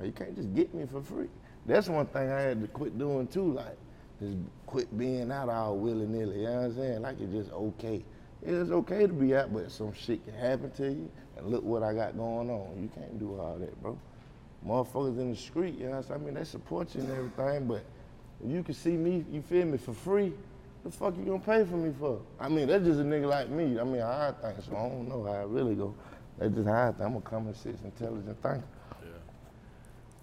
it. 0.02 0.06
You 0.06 0.12
can't 0.12 0.36
just 0.36 0.54
get 0.54 0.74
me 0.74 0.86
for 0.86 1.02
free. 1.02 1.30
That's 1.66 1.88
one 1.90 2.06
thing 2.08 2.30
I 2.30 2.40
had 2.42 2.62
to 2.62 2.68
quit 2.68 2.98
doing 2.98 3.28
too, 3.28 3.54
like 3.54 3.78
just 4.20 4.38
quit 4.66 4.98
being 4.98 5.32
out 5.32 5.50
all 5.50 5.78
willy 5.78 6.06
nilly. 6.06 6.40
You 6.40 6.44
know 6.44 6.54
what 6.54 6.66
I'm 6.66 6.76
saying? 6.76 7.02
Like 7.02 7.20
it's 7.20 7.34
just 7.34 7.52
okay. 7.52 8.04
It's 8.42 8.72
okay 8.72 9.08
to 9.08 9.14
be 9.14 9.36
out, 9.36 9.54
but 9.54 9.72
some 9.72 9.94
shit 9.94 10.24
can 10.26 10.34
happen 10.36 10.72
to 10.72 10.90
you. 10.90 11.12
And 11.38 11.48
look 11.48 11.64
what 11.64 11.84
I 11.84 11.94
got 11.94 12.18
going 12.18 12.50
on. 12.50 12.82
You 12.82 12.90
can't 12.94 13.20
do 13.20 13.40
all 13.40 13.58
that, 13.60 13.82
bro. 13.82 13.98
Motherfuckers 14.66 15.20
in 15.20 15.32
the 15.32 15.36
street, 15.36 15.76
you 15.78 15.86
know 15.86 15.92
what 15.92 15.98
I'm 15.98 16.04
saying? 16.04 16.22
I 16.22 16.26
mean, 16.26 16.34
they 16.36 16.44
support 16.44 16.94
you 16.96 17.02
and 17.02 17.12
everything, 17.12 17.68
but 17.68 17.84
if 18.44 18.52
you 18.52 18.64
can 18.64 18.74
see 18.74 18.92
me, 18.92 19.24
you 19.32 19.42
feel 19.42 19.66
me, 19.66 19.78
for 19.78 19.94
free, 19.94 20.34
the 20.84 20.92
fuck 20.92 21.16
you 21.18 21.26
gonna 21.26 21.40
pay 21.40 21.64
for 21.64 21.78
me 21.78 21.94
for? 22.00 22.22
I 22.40 22.50
mean, 22.50 22.68
that's 22.68 22.84
just 22.84 23.00
a 23.00 23.04
nigga 23.04 23.28
like 23.28 23.50
me. 23.50 23.80
I 23.80 23.84
mean, 23.84 24.02
I 24.02 24.32
think, 24.42 24.56
so 24.64 24.76
I 24.76 24.90
don't 24.90 25.08
know 25.08 25.24
how 25.24 25.32
I 25.32 25.44
really 25.44 25.76
go. 25.76 25.96
That's 26.38 26.54
just 26.54 26.68
how 26.68 26.90
I 26.90 26.92
think. 26.92 27.02
I'm 27.02 27.16
a 27.18 27.22
common 27.22 27.54
sense, 27.54 27.80
intelligent 27.84 28.42
thinker. 28.42 28.64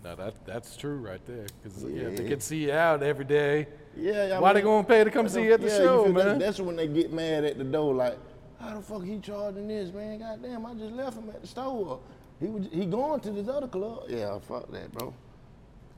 No, 0.05 0.15
that 0.17 0.45
that's 0.45 0.77
true 0.77 0.99
right 0.99 1.25
there. 1.25 1.47
Because 1.63 1.83
yeah. 1.85 2.11
they 2.11 2.29
can 2.29 2.41
see 2.41 2.67
you 2.67 2.73
out 2.73 3.03
every 3.03 3.25
day. 3.25 3.67
Yeah, 3.97 4.37
I 4.37 4.41
Why 4.41 4.53
they 4.53 4.63
gonna 4.63 4.87
pay 4.87 5.05
to 5.05 5.11
come 5.11 5.29
see 5.29 5.45
you 5.45 5.53
at 5.53 5.61
the 5.61 5.69
yeah, 5.69 5.79
show, 5.79 6.05
man? 6.07 6.15
That, 6.15 6.39
that's 6.41 6.61
when 6.61 6.77
they 6.77 6.87
get 6.87 7.13
mad 7.13 7.45
at 7.45 7.59
the 7.59 7.65
door, 7.65 7.95
like, 7.95 8.19
how 8.61 8.77
the 8.77 8.83
fuck 8.83 9.05
he 9.05 9.19
charging 9.19 9.69
this, 9.69 9.93
man? 9.93 10.19
Goddamn, 10.19 10.67
I 10.67 10.75
just 10.75 10.93
left 10.93 11.17
him 11.17 11.29
at 11.29 11.41
the 11.43 11.47
store. 11.47 12.01
He 12.41 12.47
was, 12.47 12.67
he 12.73 12.87
going 12.87 13.21
to 13.21 13.31
this 13.31 13.49
other 13.49 13.69
club. 13.69 14.05
Yeah, 14.09 14.39
fuck 14.41 14.71
that, 14.73 14.91
bro. 14.93 15.15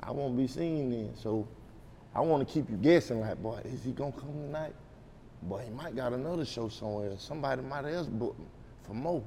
I 0.02 0.10
won't 0.10 0.36
be 0.36 0.46
seen 0.46 0.90
then. 0.90 1.16
So 1.16 1.46
I 2.14 2.20
want 2.20 2.46
to 2.46 2.52
keep 2.52 2.68
you 2.70 2.76
guessing, 2.76 3.20
like, 3.20 3.42
boy, 3.42 3.60
is 3.64 3.84
he 3.84 3.92
gonna 3.92 4.12
come 4.12 4.32
tonight? 4.32 4.74
Boy, 5.42 5.62
he 5.64 5.70
might 5.70 5.94
got 5.94 6.12
another 6.12 6.44
show 6.44 6.68
somewhere. 6.68 7.12
Somebody 7.18 7.62
might 7.62 7.84
else 7.84 8.06
book 8.06 8.36
him 8.36 8.46
for 8.82 8.94
more. 8.94 9.22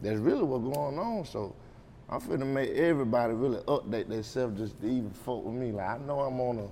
That's 0.00 0.18
really 0.18 0.42
what's 0.42 0.64
going 0.64 0.98
on. 0.98 1.24
So 1.24 1.54
I'm 2.08 2.20
finna 2.20 2.46
make 2.46 2.70
everybody 2.70 3.34
really 3.34 3.58
update 3.64 4.08
themselves 4.08 4.58
just 4.58 4.80
to 4.80 4.86
even 4.86 5.10
fuck 5.10 5.44
with 5.44 5.54
me. 5.54 5.72
Like 5.72 5.88
I 5.88 5.98
know 5.98 6.20
I'm 6.20 6.40
on 6.40 6.58
a, 6.58 6.68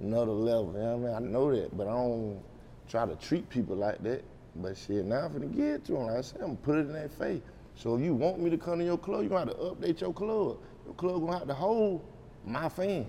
another 0.00 0.32
level. 0.32 0.72
You 0.72 0.78
know 0.80 0.96
what 0.96 1.10
I 1.12 1.20
mean? 1.20 1.28
I 1.28 1.32
know 1.32 1.54
that, 1.54 1.76
but 1.76 1.86
I 1.86 1.92
don't 1.92 2.40
try 2.88 3.06
to 3.06 3.16
treat 3.16 3.48
people 3.48 3.76
like 3.76 4.02
that. 4.02 4.24
But 4.56 4.76
shit, 4.76 5.04
now 5.04 5.26
I'm 5.26 5.32
finna 5.32 5.54
get 5.54 5.84
to 5.86 5.92
them. 5.92 6.06
Like 6.06 6.16
I 6.16 6.20
said, 6.20 6.40
I'm 6.40 6.48
gonna 6.48 6.58
put 6.62 6.76
it 6.76 6.80
in 6.80 6.92
their 6.92 7.08
face. 7.08 7.42
So 7.74 7.96
if 7.96 8.02
you 8.02 8.14
want 8.14 8.40
me 8.40 8.50
to 8.50 8.58
come 8.58 8.78
to 8.80 8.84
your 8.84 8.98
club, 8.98 9.22
you 9.22 9.28
gonna 9.28 9.46
have 9.46 9.56
to 9.56 9.64
update 9.64 10.00
your 10.00 10.12
club. 10.12 10.58
Your 10.84 10.94
club 10.94 11.20
gonna 11.20 11.38
have 11.38 11.48
to 11.48 11.54
hold 11.54 12.04
my 12.44 12.68
fans. 12.68 13.06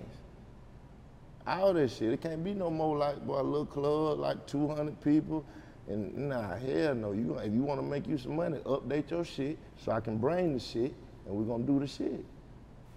All 1.46 1.72
that 1.72 1.90
shit. 1.90 2.12
It 2.12 2.20
can't 2.20 2.44
be 2.44 2.54
no 2.54 2.70
more 2.70 2.96
like 2.96 3.26
boy, 3.26 3.40
a 3.40 3.42
little 3.42 3.66
club, 3.66 4.20
like 4.20 4.46
200 4.46 5.00
people. 5.00 5.44
And 5.88 6.28
nah, 6.28 6.56
hell 6.56 6.94
no. 6.94 7.12
You 7.12 7.24
gonna, 7.24 7.46
if 7.46 7.52
you 7.52 7.62
wanna 7.62 7.82
make 7.82 8.06
you 8.06 8.16
some 8.16 8.36
money, 8.36 8.58
update 8.58 9.10
your 9.10 9.24
shit 9.24 9.58
so 9.76 9.90
I 9.90 10.00
can 10.00 10.18
bring 10.18 10.54
the 10.54 10.60
shit 10.60 10.94
and 11.26 11.34
we're 11.34 11.44
gonna 11.44 11.64
do 11.64 11.80
the 11.80 11.86
shit. 11.86 12.24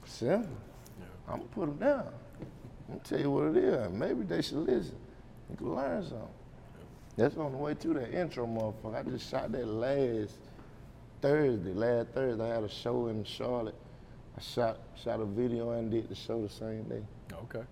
Simple. 0.06 0.58
I'm 1.28 1.38
gonna 1.38 1.50
put 1.50 1.66
them 1.68 1.78
down. 1.78 2.14
I'm 2.94 3.00
tell 3.00 3.20
you 3.20 3.32
what 3.32 3.44
it 3.46 3.58
is. 3.58 3.92
Maybe 3.92 4.24
they 4.24 4.42
should 4.42 4.58
listen. 4.60 4.96
You 5.50 5.58
can 5.58 5.76
learn 5.76 6.04
something. 6.04 6.28
That's 7.18 7.36
on 7.38 7.52
the 7.52 7.58
way 7.58 7.74
to 7.76 7.94
that 7.96 8.12
intro, 8.14 8.46
motherfucker. 8.46 8.96
I 8.96 9.04
just 9.10 9.30
shot 9.30 9.52
that 9.52 9.68
last 9.68 10.36
Thursday. 11.22 11.74
Last 11.74 12.10
Thursday, 12.10 12.44
I 12.52 12.56
had 12.56 12.64
a 12.64 12.70
show 12.70 13.08
in 13.08 13.24
Charlotte. 13.24 13.76
I 14.38 14.42
shot 14.42 14.78
shot 15.04 15.20
a 15.20 15.26
video 15.26 15.72
and 15.72 15.92
did 15.92 16.10
the 16.10 16.16
show 16.16 16.42
the 16.42 16.50
same 16.50 16.84
day. 16.84 17.02
Okay. 17.44 17.64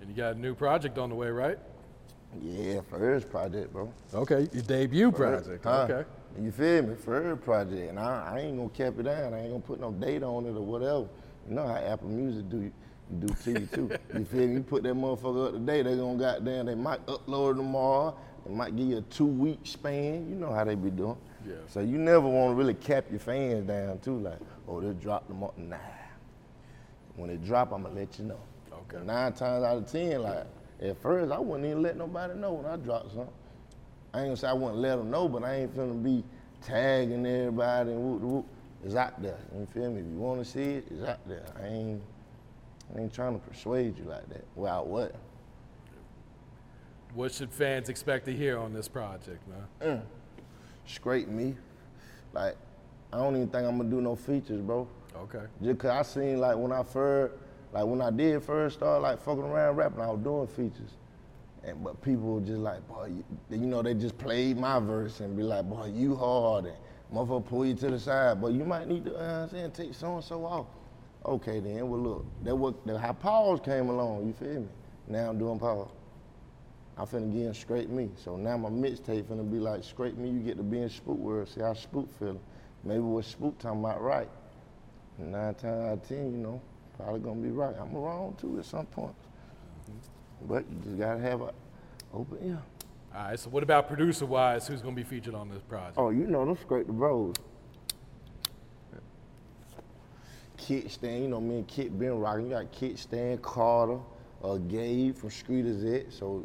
And 0.00 0.08
you 0.10 0.14
got 0.16 0.36
a 0.36 0.38
new 0.38 0.54
project 0.54 0.98
on 0.98 1.08
the 1.08 1.14
way, 1.14 1.28
right? 1.28 1.58
Yeah, 2.40 2.80
first 2.90 3.30
project, 3.30 3.72
bro. 3.72 3.92
Okay, 4.12 4.48
your 4.52 4.62
debut 4.62 5.10
First- 5.12 5.44
project. 5.46 5.64
huh? 5.64 5.86
Okay. 5.90 6.08
You 6.40 6.50
feel 6.50 6.82
me? 6.82 6.94
First 6.96 7.42
project, 7.44 7.90
and 7.90 7.98
I, 7.98 8.32
I 8.34 8.38
ain't 8.40 8.56
gonna 8.56 8.68
cap 8.70 8.98
it 8.98 9.04
down. 9.04 9.34
I 9.34 9.40
ain't 9.42 9.50
gonna 9.50 9.60
put 9.60 9.80
no 9.80 9.92
date 9.92 10.22
on 10.24 10.44
it 10.46 10.50
or 10.56 10.62
whatever. 10.62 11.06
You 11.48 11.54
know 11.54 11.66
how 11.66 11.76
Apple 11.76 12.08
Music 12.08 12.48
do 12.48 12.70
do 13.20 13.28
to 13.28 13.50
you 13.52 13.66
too. 13.66 13.90
you 14.14 14.24
feel 14.24 14.46
me? 14.46 14.54
You 14.54 14.62
put 14.62 14.82
that 14.84 14.94
motherfucker 14.94 15.48
up 15.48 15.52
today, 15.54 15.82
they 15.82 15.96
gonna 15.96 16.18
goddamn. 16.18 16.66
They 16.66 16.74
might 16.74 17.04
upload 17.06 17.56
tomorrow. 17.56 18.16
They 18.46 18.54
might 18.54 18.76
give 18.76 18.86
you 18.86 18.98
a 18.98 19.02
two 19.02 19.26
week 19.26 19.60
span. 19.64 20.28
You 20.28 20.36
know 20.36 20.52
how 20.52 20.64
they 20.64 20.74
be 20.74 20.90
doing. 20.90 21.16
Yeah. 21.46 21.54
So 21.68 21.80
you 21.80 21.98
never 21.98 22.26
want 22.26 22.52
to 22.52 22.54
really 22.54 22.74
cap 22.74 23.06
your 23.10 23.20
fans 23.20 23.66
down 23.66 23.98
too. 24.00 24.18
Like, 24.18 24.38
oh, 24.68 24.80
they 24.80 24.92
dropped 24.92 25.28
them 25.28 25.42
up. 25.44 25.56
Nah. 25.58 25.76
When 27.16 27.30
they 27.30 27.36
drop, 27.36 27.72
I'ma 27.72 27.90
let 27.90 28.18
you 28.18 28.24
know. 28.24 28.40
Okay. 28.72 29.04
Nine 29.04 29.32
times 29.32 29.64
out 29.64 29.76
of 29.76 29.90
ten, 29.90 30.22
like 30.22 30.46
at 30.82 31.00
first, 31.00 31.32
I 31.32 31.38
wouldn't 31.38 31.66
even 31.66 31.82
let 31.82 31.96
nobody 31.96 32.34
know 32.34 32.52
when 32.52 32.66
I 32.66 32.76
dropped 32.76 33.10
something. 33.10 33.28
I 34.12 34.18
ain't 34.18 34.26
gonna 34.28 34.36
say 34.36 34.48
I 34.48 34.52
wouldn't 34.52 34.78
let 34.78 34.96
them 34.96 35.10
know, 35.10 35.28
but 35.28 35.44
I 35.44 35.54
ain't 35.56 35.76
finna 35.76 36.02
be 36.02 36.24
tagging 36.62 37.26
everybody 37.26 37.90
and 37.90 38.00
whoop 38.00 38.20
whoop. 38.20 38.46
It's 38.84 38.94
out 38.94 39.20
there. 39.22 39.38
You 39.56 39.66
feel 39.72 39.90
me? 39.90 40.00
If 40.00 40.06
you 40.06 40.18
wanna 40.18 40.44
see 40.44 40.62
it, 40.62 40.86
it's 40.90 41.04
out 41.08 41.26
there. 41.26 41.44
I 41.60 41.66
ain't, 41.66 42.02
I 42.94 43.00
ain't 43.00 43.12
trying 43.12 43.38
to 43.38 43.46
persuade 43.46 43.98
you 43.98 44.04
like 44.04 44.28
that. 44.28 44.44
Well, 44.54 44.84
what? 44.84 45.14
What 47.14 47.32
should 47.32 47.52
fans 47.52 47.88
expect 47.88 48.26
to 48.26 48.32
hear 48.32 48.58
on 48.58 48.72
this 48.72 48.88
project, 48.88 49.42
man? 49.80 50.02
Scrape 50.86 51.28
me. 51.28 51.56
Like, 52.32 52.56
I 53.12 53.18
don't 53.18 53.36
even 53.36 53.48
think 53.48 53.64
I'm 53.66 53.78
gonna 53.78 53.88
do 53.88 54.00
no 54.00 54.16
features, 54.16 54.60
bro. 54.60 54.88
Okay. 55.16 55.44
Just 55.62 55.78
cause 55.78 55.90
I 55.90 56.02
seen 56.02 56.40
like 56.40 56.56
when 56.56 56.72
I 56.72 56.82
first, 56.82 57.34
like 57.72 57.84
when 57.84 58.00
I 58.00 58.10
did 58.10 58.42
first 58.42 58.78
start 58.78 59.02
like 59.02 59.20
fucking 59.22 59.42
around 59.42 59.76
rapping, 59.76 60.00
I 60.00 60.10
was 60.10 60.20
doing 60.20 60.48
features. 60.48 60.90
And 61.62 61.82
but 61.82 62.02
people 62.02 62.34
were 62.34 62.40
just 62.40 62.58
like, 62.58 62.86
boy, 62.88 63.12
you, 63.16 63.24
you 63.50 63.66
know, 63.66 63.82
they 63.82 63.94
just 63.94 64.18
played 64.18 64.58
my 64.58 64.80
verse 64.80 65.20
and 65.20 65.36
be 65.36 65.44
like, 65.44 65.64
boy, 65.64 65.92
you 65.94 66.16
hard 66.16 66.66
and 66.66 66.76
motherfucker 67.14 67.46
pull 67.46 67.64
you 67.64 67.74
to 67.74 67.90
the 67.90 67.98
side, 67.98 68.40
but 68.40 68.52
you 68.52 68.64
might 68.64 68.88
need 68.88 69.04
to, 69.04 69.16
uh, 69.16 69.42
I'm 69.44 69.48
saying, 69.48 69.70
take 69.70 69.94
so 69.94 70.16
and 70.16 70.24
so 70.24 70.44
off. 70.44 70.66
Okay, 71.26 71.58
then, 71.60 71.88
well, 71.88 72.00
look, 72.00 72.26
that 72.44 72.54
what 72.54 72.86
the 72.86 72.98
how 72.98 73.12
Pause 73.12 73.60
came 73.64 73.88
along. 73.88 74.26
You 74.26 74.32
feel 74.34 74.60
me? 74.60 74.68
Now 75.08 75.30
I'm 75.30 75.38
doing 75.38 75.58
Paul. 75.58 75.90
I'm 76.96 77.06
finna 77.06 77.32
get 77.32 77.46
in 77.46 77.54
scrape 77.54 77.88
me. 77.88 78.10
So 78.16 78.36
now 78.36 78.56
my 78.56 78.68
mixtape 78.68 79.24
finna 79.24 79.50
be 79.50 79.58
like 79.58 79.82
scrape 79.82 80.16
me. 80.16 80.30
You 80.30 80.40
get 80.40 80.56
to 80.58 80.62
be 80.62 80.80
in 80.80 80.88
spook 80.88 81.18
world. 81.18 81.48
See 81.48 81.60
how 81.60 81.74
spook 81.74 82.12
feeling. 82.18 82.40
Maybe 82.84 83.00
what 83.00 83.24
spook 83.24 83.58
talking 83.58 83.80
about 83.80 84.02
right. 84.02 84.28
And 85.18 85.32
nine 85.32 85.54
times 85.54 85.84
out 85.84 85.92
of 85.94 86.08
ten, 86.08 86.30
you 86.30 86.38
know, 86.38 86.60
probably 86.96 87.20
gonna 87.20 87.40
be 87.40 87.50
right. 87.50 87.74
I'm 87.80 87.94
wrong 87.94 88.36
too 88.40 88.58
at 88.58 88.66
some 88.66 88.86
point. 88.86 89.14
But 90.46 90.64
you 90.70 90.78
just 90.84 90.98
gotta 90.98 91.20
have 91.20 91.40
a 91.40 91.52
open 92.12 92.38
ear. 92.46 92.62
All 93.14 93.24
right. 93.24 93.38
So 93.38 93.48
what 93.50 93.62
about 93.62 93.88
producer 93.88 94.26
wise? 94.26 94.68
Who's 94.68 94.82
gonna 94.82 94.94
be 94.94 95.02
featured 95.02 95.34
on 95.34 95.48
this 95.48 95.62
project? 95.62 95.96
Oh, 95.96 96.10
you 96.10 96.26
know 96.26 96.44
them 96.44 96.56
scrape 96.56 96.86
the 96.86 96.92
bros. 96.92 97.34
Kit 100.56 100.90
Stan, 100.90 101.22
you 101.22 101.28
know 101.28 101.40
me 101.40 101.56
and 101.56 101.68
Kit 101.68 101.98
been 101.98 102.18
rocking. 102.18 102.46
You 102.46 102.50
got 102.56 102.72
Kit 102.72 102.98
Stan, 102.98 103.38
Carter, 103.38 103.98
uh, 104.42 104.56
Gabe 104.56 105.14
from 105.14 105.30
Street 105.30 105.66
is 105.66 105.84
It. 105.84 106.12
So 106.12 106.44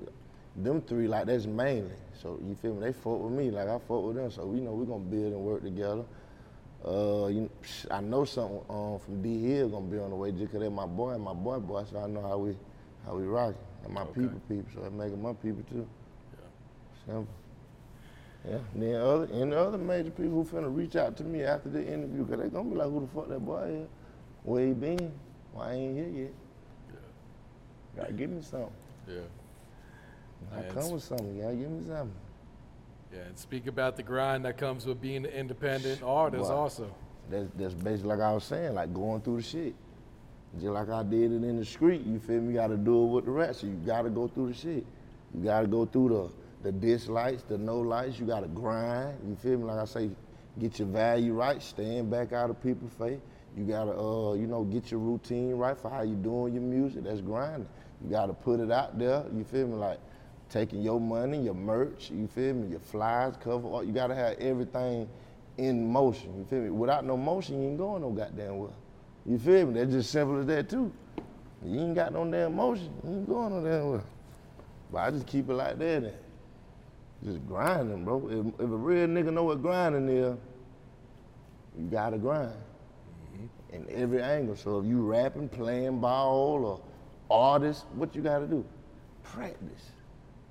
them 0.55 0.81
three, 0.81 1.07
like 1.07 1.25
that's 1.27 1.45
mainly. 1.45 1.95
So 2.21 2.39
you 2.45 2.55
feel 2.55 2.73
me? 2.73 2.81
They 2.81 2.93
fought 2.93 3.21
with 3.21 3.33
me, 3.33 3.51
like 3.51 3.67
I 3.69 3.79
fought 3.79 4.05
with 4.05 4.15
them. 4.15 4.31
So 4.31 4.45
we 4.45 4.59
know 4.59 4.71
we 4.71 4.85
gonna 4.85 4.99
build 4.99 5.33
and 5.33 5.41
work 5.41 5.63
together. 5.63 6.03
Uh, 6.85 7.27
you, 7.27 7.49
I 7.91 7.99
know 8.01 8.23
something 8.25 8.61
um, 8.69 8.99
from 8.99 9.21
D 9.21 9.41
Hill 9.41 9.69
gonna 9.69 9.85
be 9.85 9.99
on 9.99 10.09
the 10.09 10.15
way 10.15 10.31
just 10.31 10.51
'cause 10.51 10.61
they 10.61 10.69
my 10.69 10.85
boy 10.85 11.11
and 11.11 11.23
my 11.23 11.33
boy 11.33 11.59
boy. 11.59 11.83
So 11.83 11.99
I 11.99 12.07
know 12.07 12.21
how 12.21 12.37
we 12.37 12.55
how 13.05 13.15
we 13.15 13.23
rock. 13.23 13.55
And 13.83 13.93
my 13.93 14.03
people 14.05 14.41
people, 14.47 14.65
so 14.73 14.85
I 14.85 14.89
make 14.89 15.11
them 15.11 15.21
my 15.21 15.33
people 15.33 15.63
too. 15.69 15.87
Simple. 17.05 17.27
Yeah, 18.47 18.59
and 18.73 18.83
then 18.83 18.95
other 18.95 19.23
and 19.25 19.51
the 19.51 19.59
other 19.59 19.77
major 19.77 20.11
people 20.11 20.31
who 20.31 20.45
finna 20.45 20.73
reach 20.73 20.95
out 20.95 21.17
to 21.17 21.23
me 21.23 21.43
after 21.43 21.69
the 21.69 21.85
interview, 21.85 22.25
cause 22.25 22.39
they 22.39 22.49
gonna 22.49 22.69
be 22.69 22.75
like, 22.75 22.89
who 22.89 23.01
the 23.01 23.07
fuck 23.07 23.27
that 23.29 23.39
boy 23.39 23.63
is? 23.83 23.87
Where 24.43 24.65
he 24.67 24.73
been? 24.73 25.11
Why 25.53 25.75
he 25.75 25.81
ain't 25.81 25.95
here 25.97 26.23
yet? 26.23 26.33
Yeah. 26.89 28.01
Gotta 28.01 28.13
give 28.13 28.29
me 28.29 28.41
something. 28.41 28.71
Yeah. 29.07 29.19
I 30.57 30.61
come 30.73 30.91
with 30.91 31.03
something. 31.03 31.35
You 31.35 31.41
gotta 31.43 31.55
give 31.55 31.69
me 31.69 31.83
something. 31.87 32.11
Yeah, 33.13 33.19
and 33.21 33.37
speak 33.37 33.67
about 33.67 33.95
the 33.97 34.03
grind 34.03 34.45
that 34.45 34.57
comes 34.57 34.85
with 34.85 35.01
being 35.01 35.25
an 35.25 35.31
independent 35.31 36.01
artist, 36.03 36.49
Wow. 36.49 36.55
also. 36.57 36.91
That's 37.29 37.47
that's 37.57 37.73
basically 37.73 38.09
like 38.09 38.19
I 38.21 38.33
was 38.33 38.43
saying, 38.43 38.75
like 38.75 38.93
going 38.93 39.21
through 39.21 39.37
the 39.37 39.43
shit. 39.43 39.75
Just 40.55 40.65
like 40.71 40.89
I 40.89 41.03
did 41.03 41.31
it 41.31 41.43
in 41.43 41.57
the 41.57 41.65
street, 41.65 42.01
you 42.05 42.19
feel 42.19 42.41
me? 42.41 42.53
You 42.53 42.59
gotta 42.59 42.77
do 42.77 43.03
it 43.03 43.07
with 43.07 43.25
the 43.25 43.31
rest. 43.31 43.61
So 43.61 43.67
you 43.67 43.73
gotta 43.85 44.09
go 44.09 44.27
through 44.27 44.47
the 44.49 44.53
shit. 44.53 44.85
You 45.35 45.43
gotta 45.43 45.67
go 45.67 45.85
through 45.85 46.09
the 46.09 46.29
the 46.61 46.71
dislikes, 46.71 47.43
the 47.43 47.57
no 47.57 47.79
lights. 47.79 48.19
You 48.19 48.25
gotta 48.25 48.47
grind. 48.47 49.17
You 49.27 49.35
feel 49.35 49.57
me? 49.59 49.65
Like 49.65 49.79
I 49.79 49.85
say, 49.85 50.09
get 50.59 50.79
your 50.79 50.87
value 50.87 51.33
right. 51.33 51.61
Stand 51.61 52.09
back 52.09 52.31
out 52.33 52.49
of 52.49 52.61
people's 52.63 52.93
face. 52.93 53.19
You 53.57 53.65
gotta, 53.65 53.91
uh, 53.91 54.33
you 54.33 54.47
know, 54.47 54.63
get 54.63 54.91
your 54.91 54.99
routine 54.99 55.55
right 55.55 55.77
for 55.77 55.89
how 55.89 56.01
you 56.01 56.15
doing 56.15 56.53
your 56.53 56.63
music. 56.63 57.03
That's 57.03 57.21
grinding. 57.21 57.67
You 58.03 58.09
gotta 58.09 58.33
put 58.33 58.59
it 58.59 58.71
out 58.71 58.97
there. 58.97 59.23
You 59.35 59.43
feel 59.43 59.67
me? 59.67 59.75
Like 59.75 59.99
taking 60.49 60.81
your 60.81 60.99
money, 60.99 61.41
your 61.41 61.53
merch. 61.53 62.11
You 62.11 62.27
feel 62.27 62.53
me? 62.53 62.69
Your 62.69 62.79
flyers, 62.79 63.35
cover. 63.37 63.83
You 63.83 63.91
gotta 63.91 64.15
have 64.15 64.37
everything 64.39 65.09
in 65.57 65.91
motion. 65.91 66.37
You 66.37 66.45
feel 66.45 66.61
me? 66.61 66.69
Without 66.69 67.05
no 67.05 67.17
motion, 67.17 67.61
you 67.61 67.69
ain't 67.69 67.77
going 67.77 68.01
no 68.01 68.11
goddamn 68.11 68.59
well. 68.59 68.75
You 69.25 69.37
feel 69.37 69.67
me? 69.67 69.73
That's 69.79 69.91
just 69.91 70.11
simple 70.11 70.39
as 70.39 70.45
that 70.47 70.69
too. 70.69 70.91
You 71.65 71.79
ain't 71.81 71.95
got 71.95 72.13
no 72.13 72.29
damn 72.29 72.55
motion. 72.55 72.91
You 73.03 73.09
ain't 73.11 73.29
going 73.29 73.51
no 73.51 73.69
damn 73.69 73.89
well. 73.89 74.03
But 74.91 74.97
I 74.99 75.11
just 75.11 75.27
keep 75.27 75.49
it 75.49 75.53
like 75.53 75.77
that 75.77 76.01
then. 76.01 76.13
Just 77.23 77.45
grinding, 77.47 78.05
bro. 78.05 78.27
If, 78.29 78.65
if 78.65 78.71
a 78.71 78.77
real 78.77 79.07
nigga 79.07 79.33
know 79.33 79.43
what 79.43 79.61
grinding 79.61 80.07
is, 80.07 80.37
you 81.77 81.85
gotta 81.91 82.17
grind. 82.17 82.53
In 83.71 83.85
every 83.89 84.21
angle. 84.21 84.55
So 84.55 84.79
if 84.79 84.85
you 84.85 85.01
rapping, 85.01 85.49
playing 85.49 85.99
ball, 85.99 86.65
or 86.65 86.81
artist, 87.29 87.85
what 87.93 88.15
you 88.15 88.21
gotta 88.21 88.47
do? 88.47 88.65
Practice. 89.23 89.91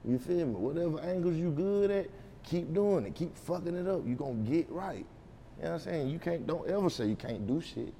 You 0.05 0.19
feel 0.19 0.47
me? 0.47 0.55
Whatever 0.55 1.01
angles 1.01 1.37
you 1.37 1.51
good 1.51 1.91
at, 1.91 2.07
keep 2.45 2.73
doing 2.73 3.07
it. 3.07 3.15
Keep 3.15 3.37
fucking 3.37 3.77
it 3.77 3.89
up. 3.89 4.07
You 4.07 4.15
gonna 4.15 4.35
get 4.35 4.71
right. 4.71 5.05
You 5.59 5.65
know 5.65 5.71
what 5.71 5.73
I'm 5.73 5.79
saying? 5.81 6.09
You 6.11 6.19
can't, 6.19 6.47
don't 6.47 6.69
ever 6.69 6.89
say 6.89 7.07
you 7.07 7.17
can't 7.17 7.47
do 7.47 7.61
shit. 7.61 7.93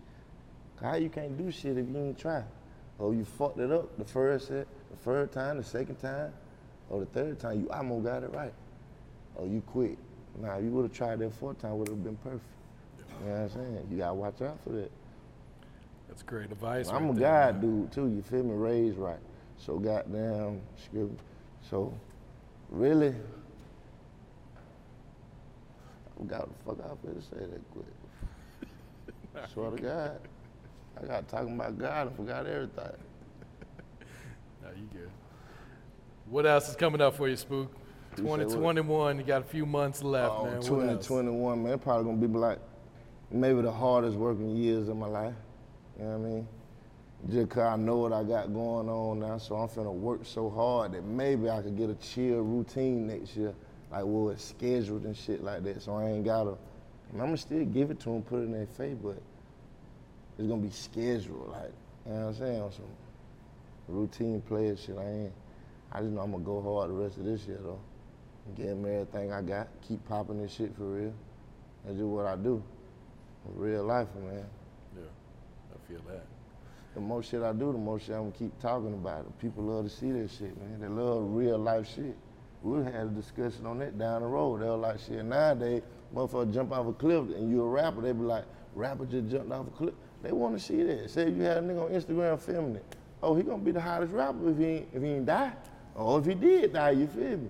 How 0.81 0.95
you 0.95 1.09
can't 1.09 1.37
do 1.37 1.51
shit 1.51 1.77
if 1.77 1.89
you 1.89 1.97
ain't 1.97 2.19
try? 2.19 2.45
Or 2.99 3.09
oh, 3.09 3.11
you 3.13 3.25
fucked 3.25 3.59
it 3.59 3.73
up 3.73 3.97
the 3.99 4.05
first 4.05 4.49
set, 4.49 4.67
the 4.91 4.97
first 4.97 5.33
time, 5.33 5.57
the 5.57 5.65
second 5.65 5.97
time, 5.97 6.33
or 6.89 7.01
the 7.01 7.07
third 7.07 7.39
time, 7.41 7.61
you 7.61 7.71
almost 7.71 8.05
got 8.05 8.23
it 8.23 8.33
right. 8.33 8.53
Or 9.35 9.47
you 9.47 9.61
quit. 9.67 9.99
If 10.41 10.65
you 10.65 10.71
would 10.71 10.83
have 10.83 10.93
tried 10.93 11.19
that 11.19 11.33
fourth 11.35 11.61
time, 11.61 11.79
would 11.79 11.89
have 11.89 12.03
been 12.03 12.17
perfect. 12.17 12.43
You 12.99 13.27
know 13.27 13.33
what 13.33 13.41
I'm 13.41 13.51
saying? 13.51 13.89
You 13.91 13.99
gotta 13.99 14.15
watch 14.15 14.41
out 14.43 14.59
for 14.63 14.71
that. 14.71 14.91
That's 16.19 16.29
great 16.29 16.51
advice. 16.51 16.89
I'm 16.89 17.07
right 17.07 17.17
a 17.17 17.21
there, 17.21 17.31
God 17.31 17.63
man. 17.63 17.81
dude 17.83 17.93
too, 17.93 18.09
you 18.09 18.23
feel 18.23 18.43
me? 18.43 18.55
Raised 18.55 18.99
right. 18.99 19.21
So 19.57 19.79
goddamn 19.79 20.61
script. 20.85 21.21
So 21.71 21.95
really, 22.71 23.15
I 26.17 26.21
forgot 26.21 26.49
what 26.65 26.77
the 26.77 26.83
fuck 26.83 26.91
I 26.91 27.07
was 27.07 27.25
to 27.25 27.37
say 27.37 27.47
that 27.47 27.71
quick. 27.71 28.69
Swear 29.55 29.71
to 29.71 29.81
God. 29.81 30.21
I 31.01 31.07
got 31.07 31.29
talking 31.29 31.55
about 31.55 31.79
God 31.79 32.09
and 32.09 32.17
forgot 32.17 32.47
everything. 32.47 32.85
No, 34.61 34.71
you 34.77 34.89
good. 34.93 35.11
What 36.29 36.47
else 36.47 36.69
is 36.69 36.75
coming 36.75 37.01
up 37.01 37.15
for 37.15 37.29
you, 37.29 37.37
Spook? 37.37 37.73
You 38.17 38.25
2021, 38.25 39.19
you 39.19 39.25
got 39.25 39.43
a 39.43 39.45
few 39.45 39.65
months 39.65 40.03
left, 40.03 40.35
Oh, 40.37 40.45
man. 40.47 40.55
What 40.57 40.63
else? 40.63 40.67
2021, 40.67 41.63
man, 41.63 41.79
probably 41.79 42.05
gonna 42.07 42.27
be 42.27 42.37
like 42.37 42.59
maybe 43.31 43.63
the 43.63 43.71
hardest 43.71 44.17
working 44.17 44.51
years 44.57 44.89
of 44.89 44.97
my 44.97 45.07
life. 45.07 45.35
You 45.99 46.05
know 46.05 46.11
what 46.11 46.27
I 46.27 46.31
mean? 46.31 46.49
Just 47.31 47.51
cause 47.51 47.65
I 47.65 47.77
know 47.77 47.97
what 47.97 48.13
I 48.13 48.23
got 48.23 48.53
going 48.55 48.89
on 48.89 49.19
now, 49.19 49.39
so 49.39 49.57
I'm 49.57 49.69
finna 49.69 49.93
work 49.93 50.21
so 50.25 50.49
hard 50.49 50.93
that 50.93 51.05
maybe 51.05 51.51
I 51.51 51.61
could 51.61 51.77
get 51.77 51.91
a 51.91 51.97
chill 51.97 52.41
routine 52.41 53.09
next 53.09 53.37
year, 53.37 53.55
like 53.91 54.05
well 54.07 54.31
it's 54.31 54.45
scheduled 54.45 55.05
and 55.05 55.17
shit 55.17 55.43
like 55.43 55.65
that. 55.65 55.83
So 55.83 55.95
I 55.95 56.11
ain't 56.11 56.25
gotta. 56.25 56.57
I'm 57.13 57.19
gonna 57.19 57.37
still 57.37 57.65
give 57.65 57.91
it 57.91 57.99
to 58.01 58.11
them, 58.11 58.23
put 58.23 58.41
it 58.41 58.43
in 58.43 58.53
their 58.53 58.67
face, 58.67 58.97
but 59.03 59.21
it's 60.39 60.47
gonna 60.47 60.63
be 60.63 60.71
scheduled, 60.71 61.49
like 61.51 61.73
you 62.07 62.13
know 62.13 62.21
what 62.21 62.27
I'm 62.29 62.35
saying, 62.35 62.61
on 62.63 62.73
some 62.73 62.85
routine 63.89 64.41
player 64.43 64.77
shit. 64.77 64.97
I 64.97 65.11
ain't. 65.11 65.33
I 65.91 66.01
just 66.01 66.13
know 66.13 66.21
I'm 66.21 66.31
gonna 66.31 66.45
go 66.45 66.63
hard 66.63 66.91
the 66.91 66.95
rest 66.95 67.19
of 67.19 67.25
this 67.25 67.47
year 67.47 67.59
though. 67.61 67.81
Give 68.57 68.67
them 68.67 68.85
everything 68.87 69.33
I 69.33 69.43
got. 69.43 69.69
Keep 69.87 70.09
popping 70.09 70.41
this 70.41 70.53
shit 70.55 70.75
for 70.77 70.85
real. 70.85 71.13
That's 71.85 71.97
just 71.97 72.07
what 72.07 72.27
I 72.27 72.37
do. 72.37 72.63
Real 73.55 73.83
life, 73.83 74.09
man. 74.15 74.45
Feel 75.89 76.01
that. 76.09 76.27
The 76.95 77.01
more 77.01 77.23
shit 77.23 77.43
I 77.43 77.53
do, 77.53 77.73
the 77.73 77.79
more 77.79 77.99
shit 77.99 78.15
I'm 78.15 78.31
gonna 78.31 78.33
keep 78.33 78.61
talking 78.61 78.93
about 78.93 79.21
it. 79.21 79.39
People 79.39 79.65
love 79.65 79.85
to 79.85 79.91
see 79.91 80.11
that 80.13 80.31
shit, 80.31 80.57
man. 80.61 80.81
They 80.81 80.89
love 80.89 81.23
real 81.29 81.59
life 81.59 81.89
shit. 81.95 82.17
We 82.63 82.83
had 82.85 82.95
a 82.95 83.07
discussion 83.07 83.67
on 83.67 83.79
that 83.79 83.99
down 83.99 84.23
the 84.23 84.27
road. 84.27 84.61
They 84.61 84.67
were 84.67 84.77
like, 84.77 84.99
shit, 84.99 85.25
nowadays, 85.25 85.83
motherfucker 86.15 86.53
jump 86.53 86.73
off 86.73 86.87
a 86.89 86.93
cliff 86.93 87.29
and 87.37 87.51
you 87.51 87.63
a 87.63 87.69
rapper, 87.69 88.03
they 88.03 88.13
be 88.13 88.23
like, 88.23 88.45
rapper 88.75 89.07
just 89.07 89.29
jumped 89.29 89.53
off 89.53 89.69
a 89.69 89.71
cliff. 89.71 89.95
They 90.23 90.33
wanna 90.33 90.59
see 90.59 90.83
that. 90.83 91.09
Say 91.11 91.31
you 91.31 91.43
had 91.43 91.59
a 91.59 91.61
nigga 91.61 91.85
on 91.85 91.91
Instagram 91.91 92.41
filming 92.41 92.77
it. 92.77 92.97
Oh, 93.23 93.35
he 93.35 93.43
gonna 93.43 93.63
be 93.63 93.71
the 93.71 93.81
hottest 93.81 94.13
rapper 94.13 94.51
if 94.51 94.59
he 94.59 94.65
ain't, 94.65 94.89
if 94.93 95.03
he 95.03 95.09
ain't 95.09 95.27
die. 95.27 95.53
Or 95.95 96.19
if 96.19 96.27
he 96.27 96.35
did 96.35 96.73
die, 96.73 96.91
you 96.91 97.07
feel 97.07 97.39
me? 97.39 97.49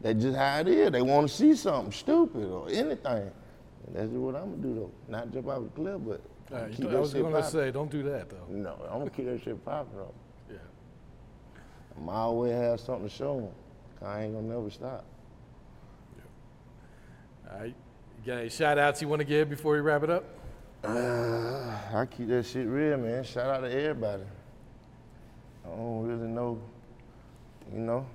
That's 0.00 0.22
just 0.22 0.36
how 0.36 0.60
it 0.60 0.68
is. 0.68 0.90
They 0.90 1.02
wanna 1.02 1.28
see 1.28 1.54
something 1.54 1.92
stupid 1.92 2.44
or 2.44 2.68
anything. 2.68 3.30
And 3.86 3.94
that's 3.94 4.08
just 4.08 4.20
what 4.20 4.36
I'm 4.36 4.50
gonna 4.50 4.62
do 4.62 4.74
though. 4.74 4.90
Not 5.08 5.32
jump 5.32 5.48
off 5.48 5.62
a 5.64 5.68
cliff, 5.74 6.00
but 6.06 6.20
Uh, 6.52 6.66
you 6.66 6.70
keep 6.70 6.80
know, 6.80 6.90
that 6.90 6.96
I 6.96 7.00
was 7.00 7.14
gonna 7.14 7.42
say, 7.44 7.70
don't 7.70 7.90
do 7.90 8.02
that 8.04 8.28
though. 8.28 8.44
No, 8.48 8.76
I'm 8.90 8.98
gonna 8.98 9.10
keep 9.10 9.26
that 9.26 9.42
shit 9.42 9.64
popping 9.64 9.96
though. 9.96 10.14
Yeah. 10.50 10.56
I'm 11.96 12.08
always 12.08 12.52
have 12.52 12.80
something 12.80 13.08
to 13.08 13.14
show 13.14 13.40
them. 13.40 14.08
I 14.08 14.22
ain't 14.24 14.34
gonna 14.34 14.46
never 14.46 14.70
stop. 14.70 15.04
All 17.52 17.58
right. 17.60 17.66
You 17.66 18.26
got 18.26 18.40
any 18.40 18.48
shout 18.48 18.78
outs 18.78 19.00
you 19.00 19.08
want 19.08 19.20
to 19.20 19.24
give 19.24 19.48
before 19.48 19.74
we 19.74 19.80
wrap 19.80 20.02
it 20.02 20.10
up? 20.10 20.24
Uh, 20.84 21.76
I 21.94 22.06
keep 22.06 22.28
that 22.28 22.46
shit 22.46 22.66
real, 22.66 22.96
man. 22.96 23.22
Shout 23.24 23.46
out 23.46 23.60
to 23.60 23.70
everybody. 23.70 24.22
I 25.64 25.68
don't 25.68 26.06
really 26.06 26.28
know, 26.28 26.60
you 27.72 27.80
know. 27.80 28.06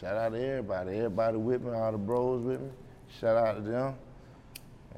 Shout 0.00 0.16
out 0.16 0.32
to 0.32 0.42
everybody. 0.42 0.96
Everybody 0.96 1.36
with 1.36 1.62
me, 1.62 1.72
all 1.72 1.92
the 1.92 1.98
bros 1.98 2.42
with 2.42 2.60
me. 2.60 2.70
Shout 3.20 3.36
out 3.36 3.56
to 3.56 3.60
them. 3.60 3.94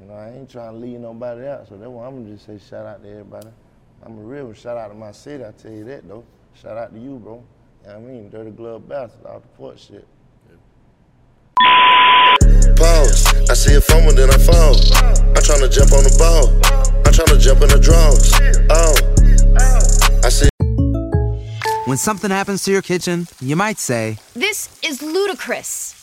You 0.01 0.07
know, 0.07 0.13
I 0.15 0.31
ain't 0.31 0.49
trying 0.49 0.73
to 0.73 0.77
leave 0.77 0.99
nobody 0.99 1.47
out, 1.47 1.67
so 1.67 1.77
that's 1.77 1.89
why 1.89 2.05
I'm 2.05 2.23
gonna 2.23 2.35
just 2.35 2.45
say 2.45 2.59
shout 2.69 2.85
out 2.85 3.03
to 3.03 3.09
everybody. 3.09 3.49
I'm 4.05 4.17
a 4.17 4.21
real 4.21 4.45
one. 4.45 4.55
Shout 4.55 4.77
out 4.77 4.89
to 4.89 4.93
my 4.93 5.11
city, 5.11 5.45
I 5.45 5.51
tell 5.51 5.71
you 5.71 5.85
that 5.85 6.07
though. 6.07 6.23
Shout 6.61 6.77
out 6.77 6.93
to 6.93 6.99
you, 6.99 7.17
bro. 7.17 7.43
You 7.83 7.89
know 7.89 7.99
what 7.99 8.09
I 8.09 8.11
mean? 8.11 8.29
Dirty 8.29 8.51
Glove 8.51 8.87
Bastard, 8.87 9.25
all 9.25 9.39
the 9.39 9.47
port 9.49 9.79
shit. 9.79 10.07
Pause. 12.75 13.49
I 13.49 13.53
see 13.53 13.75
a 13.75 13.81
phone 13.81 14.09
and 14.09 14.17
then 14.17 14.29
I 14.29 14.37
fall. 14.37 14.75
I'm 14.95 15.43
tryna 15.43 15.71
jump 15.71 15.93
on 15.93 16.03
the 16.03 16.15
ball. 16.17 16.49
I'm 17.05 17.13
tryna 17.13 17.39
jump 17.39 17.61
in 17.61 17.69
the 17.69 17.79
draws. 17.79 18.33
Oh. 18.69 19.13
I 20.23 20.29
see. 20.29 20.49
When 21.85 21.97
something 21.97 22.31
happens 22.31 22.63
to 22.63 22.71
your 22.71 22.81
kitchen, 22.81 23.27
you 23.39 23.55
might 23.55 23.77
say, 23.77 24.17
This 24.33 24.69
is 24.81 25.01
ludicrous. 25.01 26.02